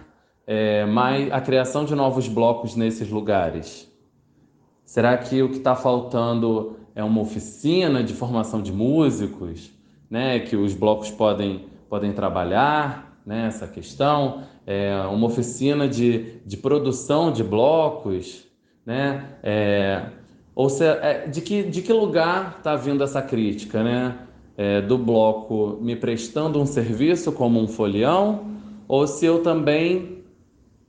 é, 0.46 0.86
mais 0.86 1.32
a 1.32 1.42
criação 1.42 1.86
de 1.86 1.96
novos 1.96 2.28
blocos 2.28 2.76
nesses 2.76 3.10
lugares? 3.10 3.92
Será 4.86 5.18
que 5.18 5.42
o 5.42 5.50
que 5.50 5.58
está 5.58 5.76
faltando 5.76 6.78
é 6.94 7.04
uma 7.04 7.22
oficina 7.22 8.04
de 8.04 8.14
formação 8.14 8.62
de 8.62 8.72
músicos, 8.72 9.72
né, 10.10 10.40
que 10.40 10.56
os 10.56 10.74
blocos 10.74 11.10
podem, 11.10 11.66
podem 11.90 12.14
trabalhar 12.14 13.20
nessa 13.26 13.66
né, 13.66 13.72
questão? 13.74 14.44
É, 14.68 14.96
uma 15.10 15.28
oficina 15.28 15.88
de, 15.88 16.40
de 16.46 16.58
produção 16.58 17.32
de 17.32 17.44
blocos? 17.44 18.44
né? 18.86 19.38
É, 19.42 20.06
ou 20.56 20.70
se, 20.70 20.86
é, 20.86 21.28
de, 21.28 21.42
que, 21.42 21.64
de 21.64 21.82
que 21.82 21.92
lugar 21.92 22.56
está 22.58 22.76
vindo 22.76 23.04
essa 23.04 23.22
crítica, 23.22 23.84
né? 23.84 24.18
É, 24.56 24.82
do 24.82 24.98
bloco 24.98 25.80
me 25.82 25.96
prestando 25.96 26.62
um 26.62 26.66
serviço 26.66 27.32
como 27.32 27.60
um 27.60 27.68
folião, 27.68 28.52
ou 28.88 29.08
se 29.08 29.26
eu 29.26 29.42
também 29.42 30.20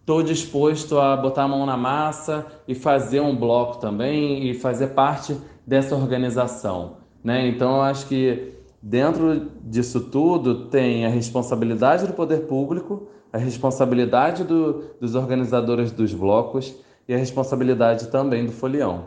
estou 0.01 0.23
disposto 0.23 0.99
a 0.99 1.17
botar 1.17 1.45
a 1.45 1.49
mão 1.49 1.65
na 1.65 1.77
massa 1.77 2.47
e 2.69 2.75
fazer 2.75 3.21
um 3.21 3.35
bloco 3.35 3.79
também 3.79 4.51
e 4.51 4.53
fazer 4.53 4.89
parte 4.89 5.35
dessa 5.67 5.97
organização, 5.97 6.99
né? 7.23 7.49
Então 7.49 7.77
eu 7.77 7.81
acho 7.81 8.07
que 8.07 8.55
Dentro 8.87 9.49
disso 9.63 9.99
tudo 9.99 10.67
tem 10.67 11.07
a 11.07 11.09
responsabilidade 11.09 12.07
do 12.07 12.13
poder 12.13 12.41
público, 12.41 13.09
a 13.33 13.39
responsabilidade 13.39 14.45
do, 14.45 14.85
dos 15.01 15.15
organizadores 15.15 15.91
dos 15.91 16.13
blocos 16.13 16.77
e 17.09 17.15
a 17.15 17.17
responsabilidade 17.17 18.09
também 18.09 18.45
do 18.45 18.53
folião. 18.53 19.05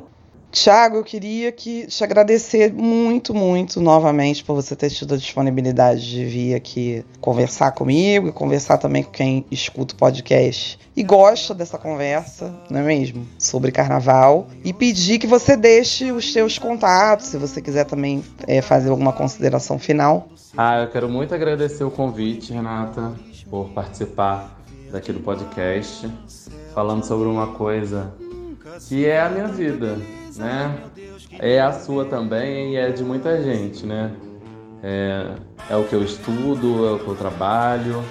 Tiago, 0.52 0.98
eu 0.98 1.04
queria 1.04 1.52
que 1.52 1.86
te 1.88 2.04
agradecer 2.04 2.74
muito, 2.74 3.34
muito 3.34 3.82
novamente 3.82 4.44
por 4.44 4.56
você 4.56 4.76
ter 4.76 4.90
tido 4.90 5.14
a 5.14 5.18
disponibilidade 5.18 6.10
de 6.10 6.26
vir 6.26 6.56
aqui 6.56 7.06
conversar 7.20 7.72
comigo 7.72 8.30
e 8.30 8.32
conversar 8.32 8.78
também 8.78 9.04
com 9.04 9.12
quem 9.12 9.46
escuta 9.52 9.94
o 9.94 9.98
podcast 9.98 10.80
e 10.96 11.04
gosta 11.04 11.54
dessa 11.54 11.78
conversa, 11.78 12.52
não 12.70 12.80
é 12.80 12.84
mesmo? 12.84 13.28
Sobre 13.38 13.72
carnaval. 13.72 14.48
E 14.64 14.74
pedir 14.74 15.20
que 15.20 15.28
você 15.28 15.56
deixe 15.56 16.12
os 16.12 16.34
seus 16.34 16.58
contatos, 16.58 17.28
se 17.28 17.38
você 17.38 17.62
quiser 17.62 17.84
também 17.84 18.24
é, 18.48 18.62
fazer 18.62 18.90
alguma 18.90 19.14
consideração 19.14 19.78
final. 19.78 20.30
Ah, 20.58 20.82
eu 20.82 20.90
quero 20.90 21.08
muito 21.08 21.36
agradecer 21.36 21.84
o 21.84 21.92
convite, 21.92 22.52
Renata, 22.52 23.14
por 23.48 23.70
participar 23.70 24.60
daqui 24.92 25.12
do 25.12 25.20
podcast, 25.20 26.10
falando 26.74 27.04
sobre 27.04 27.28
uma 27.28 27.48
coisa 27.48 28.12
que 28.88 29.06
é 29.06 29.22
a 29.22 29.30
minha 29.30 29.48
vida 29.48 29.98
né? 30.38 30.78
É 31.40 31.60
a 31.60 31.72
sua 31.72 32.06
também 32.06 32.74
e 32.74 32.76
é 32.78 32.90
de 32.90 33.04
muita 33.04 33.42
gente, 33.42 33.86
né? 33.86 34.12
É, 34.84 35.36
é 35.70 35.76
o 35.76 35.84
que 35.84 35.94
eu 35.94 36.04
estudo, 36.04 36.88
é 36.88 36.92
o 36.92 37.00
que 37.00 37.08
eu 37.08 37.16
trabalho, 37.16 38.04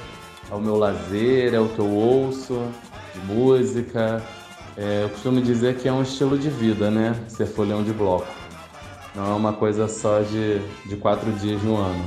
é 0.50 0.54
o 0.54 0.60
meu 0.60 0.76
lazer, 0.76 1.54
é 1.54 1.60
o 1.60 1.68
que 1.68 1.78
eu 1.78 1.88
ouço 1.90 2.60
de 3.14 3.20
música. 3.32 4.22
É, 4.76 5.04
eu 5.04 5.08
costumo 5.08 5.40
dizer 5.40 5.76
que 5.76 5.88
é 5.88 5.92
um 5.92 6.02
estilo 6.02 6.38
de 6.38 6.50
vida, 6.50 6.90
né? 6.90 7.14
Ser 7.28 7.46
folhão 7.46 7.82
de 7.82 7.92
bloco. 7.92 8.26
Não 9.14 9.32
é 9.32 9.34
uma 9.34 9.52
coisa 9.54 9.88
só 9.88 10.20
de, 10.20 10.60
de 10.86 10.96
quatro 10.96 11.32
dias 11.32 11.62
no 11.62 11.76
ano. 11.76 12.04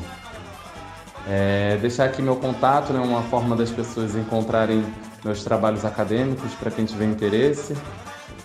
É, 1.28 1.78
deixar 1.78 2.06
aqui 2.06 2.22
meu 2.22 2.36
contato, 2.36 2.94
né? 2.94 3.00
Uma 3.00 3.24
forma 3.24 3.56
das 3.56 3.72
pessoas 3.72 4.16
encontrarem 4.16 4.86
meus 5.24 5.44
trabalhos 5.44 5.84
acadêmicos 5.84 6.54
para 6.54 6.70
quem 6.70 6.86
tiver 6.86 7.06
interesse. 7.06 7.76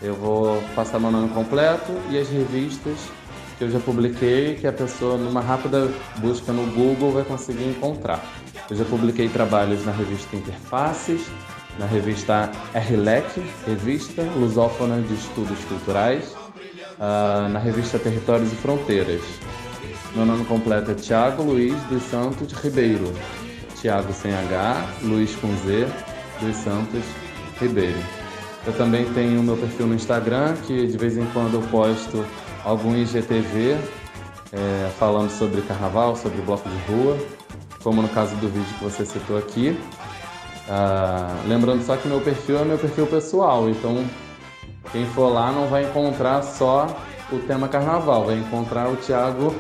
Eu 0.05 0.15
vou 0.15 0.63
passar 0.75 1.01
meu 1.01 1.11
nome 1.11 1.31
completo 1.31 1.91
e 2.11 2.19
as 2.19 2.29
revistas 2.29 2.99
que 3.57 3.65
eu 3.65 3.71
já 3.71 3.81
publiquei, 3.81 4.55
que 4.55 4.67
a 4.67 4.73
pessoa, 4.73 5.17
numa 5.17 5.41
rápida 5.41 5.91
busca 6.19 6.53
no 6.53 6.71
Google, 6.73 7.11
vai 7.11 7.25
conseguir 7.25 7.65
encontrar. 7.65 8.23
Eu 8.69 8.77
já 8.77 8.85
publiquei 8.85 9.31
trabalhos 9.31 9.83
na 9.87 9.93
revista 9.93 10.37
Interfaces, 10.37 11.23
na 11.79 11.87
revista 11.87 12.51
RLEC, 12.75 13.43
Revista 13.67 14.23
Lusófona 14.37 15.01
de 15.01 15.15
Estudos 15.15 15.59
Culturais, 15.65 16.35
uh, 16.99 17.49
na 17.49 17.59
revista 17.59 17.99
Territórios 17.99 18.53
e 18.53 18.57
Fronteiras. 18.57 19.23
Meu 20.15 20.27
nome 20.27 20.45
completo 20.45 20.91
é 20.91 20.95
Tiago 20.95 21.43
Luiz 21.43 21.83
dos 21.85 22.03
Santos 22.03 22.53
Ribeiro. 22.53 23.11
Tiago 23.81 24.13
sem 24.13 24.35
H, 24.35 24.87
Luiz 25.03 25.35
com 25.37 25.49
Z, 25.67 25.87
dos 26.43 26.57
Santos 26.57 27.05
Ribeiro. 27.59 28.24
Eu 28.67 28.73
também 28.73 29.05
tenho 29.13 29.41
o 29.41 29.43
meu 29.43 29.57
perfil 29.57 29.87
no 29.87 29.95
Instagram, 29.95 30.55
que 30.67 30.87
de 30.87 30.97
vez 30.97 31.19
em 31.19 31.27
quando 31.27 31.55
eu 31.55 31.63
posto 31.71 32.25
algum 32.65 32.97
IGTV 32.97 33.77
é, 34.53 34.91
falando 34.99 35.31
sobre 35.31 35.61
carnaval, 35.63 36.17
sobre 36.17 36.41
bloco 36.43 36.69
de 36.69 36.93
rua, 36.93 37.19
como 37.83 38.01
no 38.01 38.09
caso 38.09 38.35
do 38.37 38.49
vídeo 38.49 38.75
que 38.79 38.85
você 38.85 39.05
citou 39.05 39.37
aqui. 39.37 39.79
Ah, 40.69 41.37
lembrando 41.47 41.85
só 41.85 41.97
que 41.97 42.09
meu 42.09 42.21
perfil 42.21 42.59
é 42.59 42.65
meu 42.65 42.79
perfil 42.79 43.07
pessoal, 43.07 43.69
então 43.69 44.03
quem 44.93 45.05
for 45.07 45.29
lá 45.29 45.53
não 45.53 45.67
vai 45.67 45.85
encontrar 45.85 46.43
só 46.43 46.87
o 47.31 47.39
tema 47.41 47.69
carnaval, 47.69 48.25
vai 48.27 48.39
encontrar 48.39 48.89
o 48.89 48.97
Thiago 48.97 49.55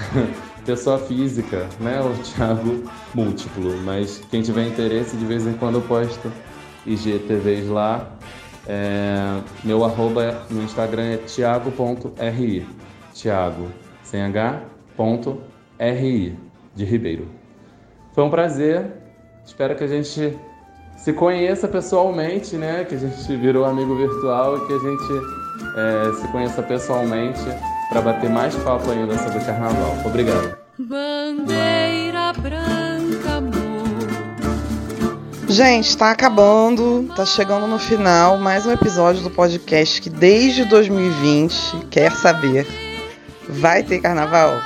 pessoa 0.66 0.98
física, 0.98 1.66
né? 1.80 2.00
O 2.00 2.14
Thiago 2.22 2.84
múltiplo. 3.14 3.76
Mas 3.82 4.20
quem 4.30 4.42
tiver 4.42 4.66
interesse, 4.66 5.16
de 5.16 5.24
vez 5.24 5.46
em 5.46 5.54
quando 5.54 5.76
eu 5.76 5.82
posto 5.82 6.30
IGTVs 6.86 7.68
lá. 7.68 8.08
É, 8.66 9.40
meu 9.62 9.84
arroba 9.84 10.42
no 10.50 10.62
Instagram 10.62 11.04
é 11.04 11.16
thiago.ri. 11.18 12.66
Thiago, 13.12 13.68
sem 14.02 14.22
H, 14.22 14.62
ponto, 14.96 15.40
RI, 15.78 16.36
de 16.74 16.84
Ribeiro. 16.84 17.28
Foi 18.12 18.24
um 18.24 18.30
prazer. 18.30 18.86
Espero 19.44 19.76
que 19.76 19.84
a 19.84 19.88
gente 19.88 20.36
se 20.96 21.12
conheça 21.12 21.68
pessoalmente, 21.68 22.56
né? 22.56 22.84
Que 22.84 22.94
a 22.94 22.98
gente 22.98 23.36
virou 23.36 23.64
amigo 23.64 23.94
virtual 23.96 24.56
e 24.56 24.66
que 24.66 24.72
a 24.72 24.78
gente 24.78 25.34
é, 25.76 26.12
se 26.14 26.28
conheça 26.28 26.62
pessoalmente 26.62 27.42
para 27.90 28.00
bater 28.00 28.30
mais 28.30 28.54
papo 28.56 28.90
ainda 28.90 29.16
sobre 29.18 29.44
carnaval. 29.44 29.96
Obrigado. 30.04 30.56
Bandeira 30.78 31.73
Gente, 35.54 35.90
está 35.90 36.10
acabando, 36.10 37.06
está 37.08 37.24
chegando 37.24 37.68
no 37.68 37.78
final 37.78 38.36
mais 38.36 38.66
um 38.66 38.72
episódio 38.72 39.22
do 39.22 39.30
podcast 39.30 40.02
que 40.02 40.10
desde 40.10 40.64
2020 40.64 41.86
quer 41.90 42.10
saber: 42.10 42.66
vai 43.48 43.84
ter 43.84 44.00
carnaval? 44.00 44.60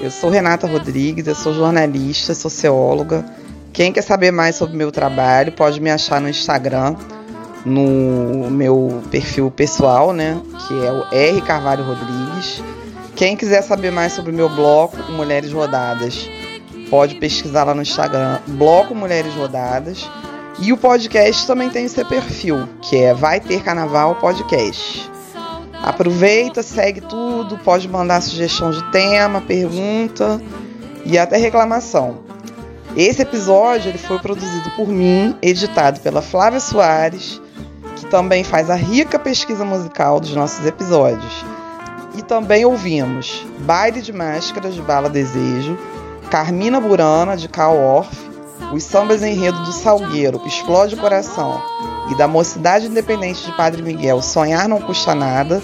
Eu 0.00 0.10
sou 0.10 0.30
Renata 0.30 0.66
Rodrigues, 0.66 1.26
eu 1.26 1.34
sou 1.34 1.52
jornalista, 1.52 2.32
socióloga. 2.34 3.26
Quem 3.74 3.92
quer 3.92 4.00
saber 4.00 4.30
mais 4.30 4.56
sobre 4.56 4.74
meu 4.74 4.90
trabalho 4.90 5.52
pode 5.52 5.82
me 5.82 5.90
achar 5.90 6.18
no 6.18 6.30
Instagram, 6.30 6.96
no 7.62 8.50
meu 8.50 9.02
perfil 9.10 9.50
pessoal, 9.50 10.14
né? 10.14 10.40
Que 10.66 10.86
é 10.86 10.92
o 10.92 11.04
R 11.12 11.42
Carvalho 11.42 11.84
Rodrigues. 11.84 12.62
Quem 13.14 13.36
quiser 13.36 13.60
saber 13.60 13.92
mais 13.92 14.14
sobre 14.14 14.32
o 14.32 14.34
meu 14.34 14.48
bloco, 14.48 14.96
Mulheres 15.12 15.52
Rodadas, 15.52 16.26
Pode 16.90 17.16
pesquisar 17.16 17.64
lá 17.64 17.74
no 17.74 17.82
Instagram, 17.82 18.38
Bloco 18.46 18.94
Mulheres 18.94 19.34
Rodadas. 19.34 20.08
E 20.58 20.72
o 20.72 20.76
podcast 20.76 21.46
também 21.46 21.68
tem 21.68 21.86
seu 21.88 22.06
perfil, 22.06 22.68
que 22.80 22.96
é 22.96 23.12
Vai 23.12 23.40
Ter 23.40 23.62
Carnaval 23.62 24.14
Podcast. 24.14 25.10
Aproveita, 25.82 26.62
segue 26.62 27.00
tudo, 27.02 27.58
pode 27.58 27.88
mandar 27.88 28.20
sugestão 28.20 28.70
de 28.70 28.82
tema, 28.90 29.40
pergunta 29.40 30.40
e 31.04 31.18
até 31.18 31.36
reclamação. 31.36 32.24
Esse 32.96 33.22
episódio 33.22 33.90
ele 33.90 33.98
foi 33.98 34.18
produzido 34.18 34.70
por 34.70 34.88
mim, 34.88 35.36
editado 35.42 36.00
pela 36.00 36.22
Flávia 36.22 36.60
Soares, 36.60 37.40
que 37.96 38.06
também 38.06 38.42
faz 38.42 38.70
a 38.70 38.74
rica 38.74 39.18
pesquisa 39.18 39.64
musical 39.64 40.18
dos 40.18 40.34
nossos 40.34 40.64
episódios. 40.64 41.44
E 42.16 42.22
também 42.22 42.64
ouvimos 42.64 43.44
Baile 43.60 44.00
de 44.00 44.12
Máscaras 44.12 44.74
de 44.74 44.80
Bala 44.80 45.10
Desejo, 45.10 45.78
Carmina 46.30 46.80
Burana, 46.80 47.36
de 47.36 47.48
Cal 47.48 47.76
Orff, 47.76 48.14
os 48.72 48.82
sambas 48.82 49.22
enredo 49.22 49.58
do 49.64 49.72
Salgueiro, 49.72 50.42
Explode 50.44 50.94
o 50.94 50.98
Coração, 50.98 51.62
e 52.10 52.14
da 52.16 52.26
Mocidade 52.26 52.86
Independente 52.86 53.44
de 53.44 53.52
Padre 53.52 53.82
Miguel, 53.82 54.20
Sonhar 54.20 54.68
Não 54.68 54.80
Custa 54.80 55.14
Nada, 55.14 55.62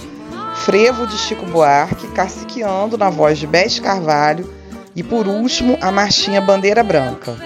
Frevo 0.64 1.06
de 1.06 1.18
Chico 1.18 1.44
Buarque, 1.46 2.08
Caciqueando 2.08 2.96
na 2.96 3.10
voz 3.10 3.38
de 3.38 3.46
Beth 3.46 3.80
Carvalho, 3.82 4.48
e 4.94 5.02
por 5.02 5.26
último, 5.26 5.76
a 5.80 5.90
marchinha 5.90 6.40
Bandeira 6.40 6.82
Branca. 6.82 7.36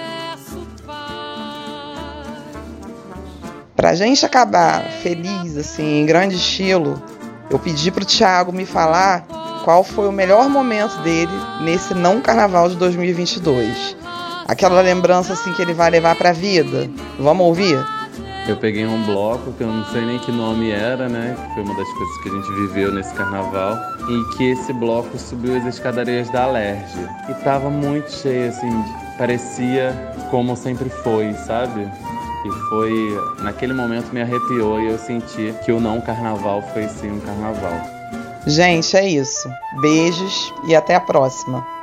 Pra 3.74 3.94
gente 3.94 4.26
acabar 4.26 4.82
feliz, 5.02 5.56
assim, 5.56 6.00
em 6.00 6.06
grande 6.06 6.36
estilo, 6.36 7.00
eu 7.48 7.58
pedi 7.58 7.90
pro 7.90 8.04
Thiago 8.04 8.52
me 8.52 8.66
falar 8.66 9.24
qual 9.66 9.82
foi 9.82 10.06
o 10.06 10.12
melhor 10.12 10.48
momento 10.48 10.96
dele 11.02 11.32
nesse 11.60 11.92
não 11.92 12.20
carnaval 12.20 12.68
de 12.68 12.76
2022. 12.76 13.96
Aquela 14.46 14.80
lembrança 14.80 15.32
assim 15.32 15.52
que 15.54 15.60
ele 15.60 15.74
vai 15.74 15.90
levar 15.90 16.14
para 16.14 16.30
a 16.30 16.32
vida. 16.32 16.88
Vamos 17.18 17.44
ouvir? 17.44 17.84
Eu 18.46 18.56
peguei 18.58 18.86
um 18.86 19.02
bloco 19.02 19.52
que 19.54 19.64
eu 19.64 19.66
não 19.66 19.84
sei 19.86 20.02
nem 20.02 20.20
que 20.20 20.30
nome 20.30 20.70
era, 20.70 21.08
né? 21.08 21.34
Que 21.36 21.54
foi 21.54 21.64
uma 21.64 21.74
das 21.74 21.88
coisas 21.94 22.22
que 22.22 22.28
a 22.28 22.32
gente 22.32 22.52
viveu 22.52 22.92
nesse 22.92 23.12
carnaval. 23.14 23.76
E 24.08 24.36
que 24.36 24.52
esse 24.52 24.72
bloco 24.72 25.18
subiu 25.18 25.56
as 25.56 25.66
escadarias 25.66 26.30
da 26.30 26.44
Alerj. 26.44 26.94
E 27.28 27.34
tava 27.42 27.68
muito 27.68 28.08
cheio, 28.12 28.50
assim, 28.50 28.70
parecia 29.18 29.92
como 30.30 30.56
sempre 30.56 30.88
foi, 30.88 31.34
sabe? 31.34 31.90
E 32.44 32.68
foi. 32.68 33.20
Naquele 33.42 33.72
momento 33.72 34.12
me 34.12 34.22
arrepiou 34.22 34.80
e 34.80 34.90
eu 34.90 34.96
senti 34.96 35.52
que 35.64 35.72
o 35.72 35.80
não 35.80 36.00
carnaval 36.00 36.62
foi 36.72 36.86
sim 36.86 37.10
um 37.10 37.18
carnaval. 37.18 37.95
Gente, 38.46 38.96
é 38.96 39.08
isso. 39.08 39.48
Beijos 39.80 40.54
e 40.64 40.74
até 40.74 40.94
a 40.94 41.00
próxima. 41.00 41.75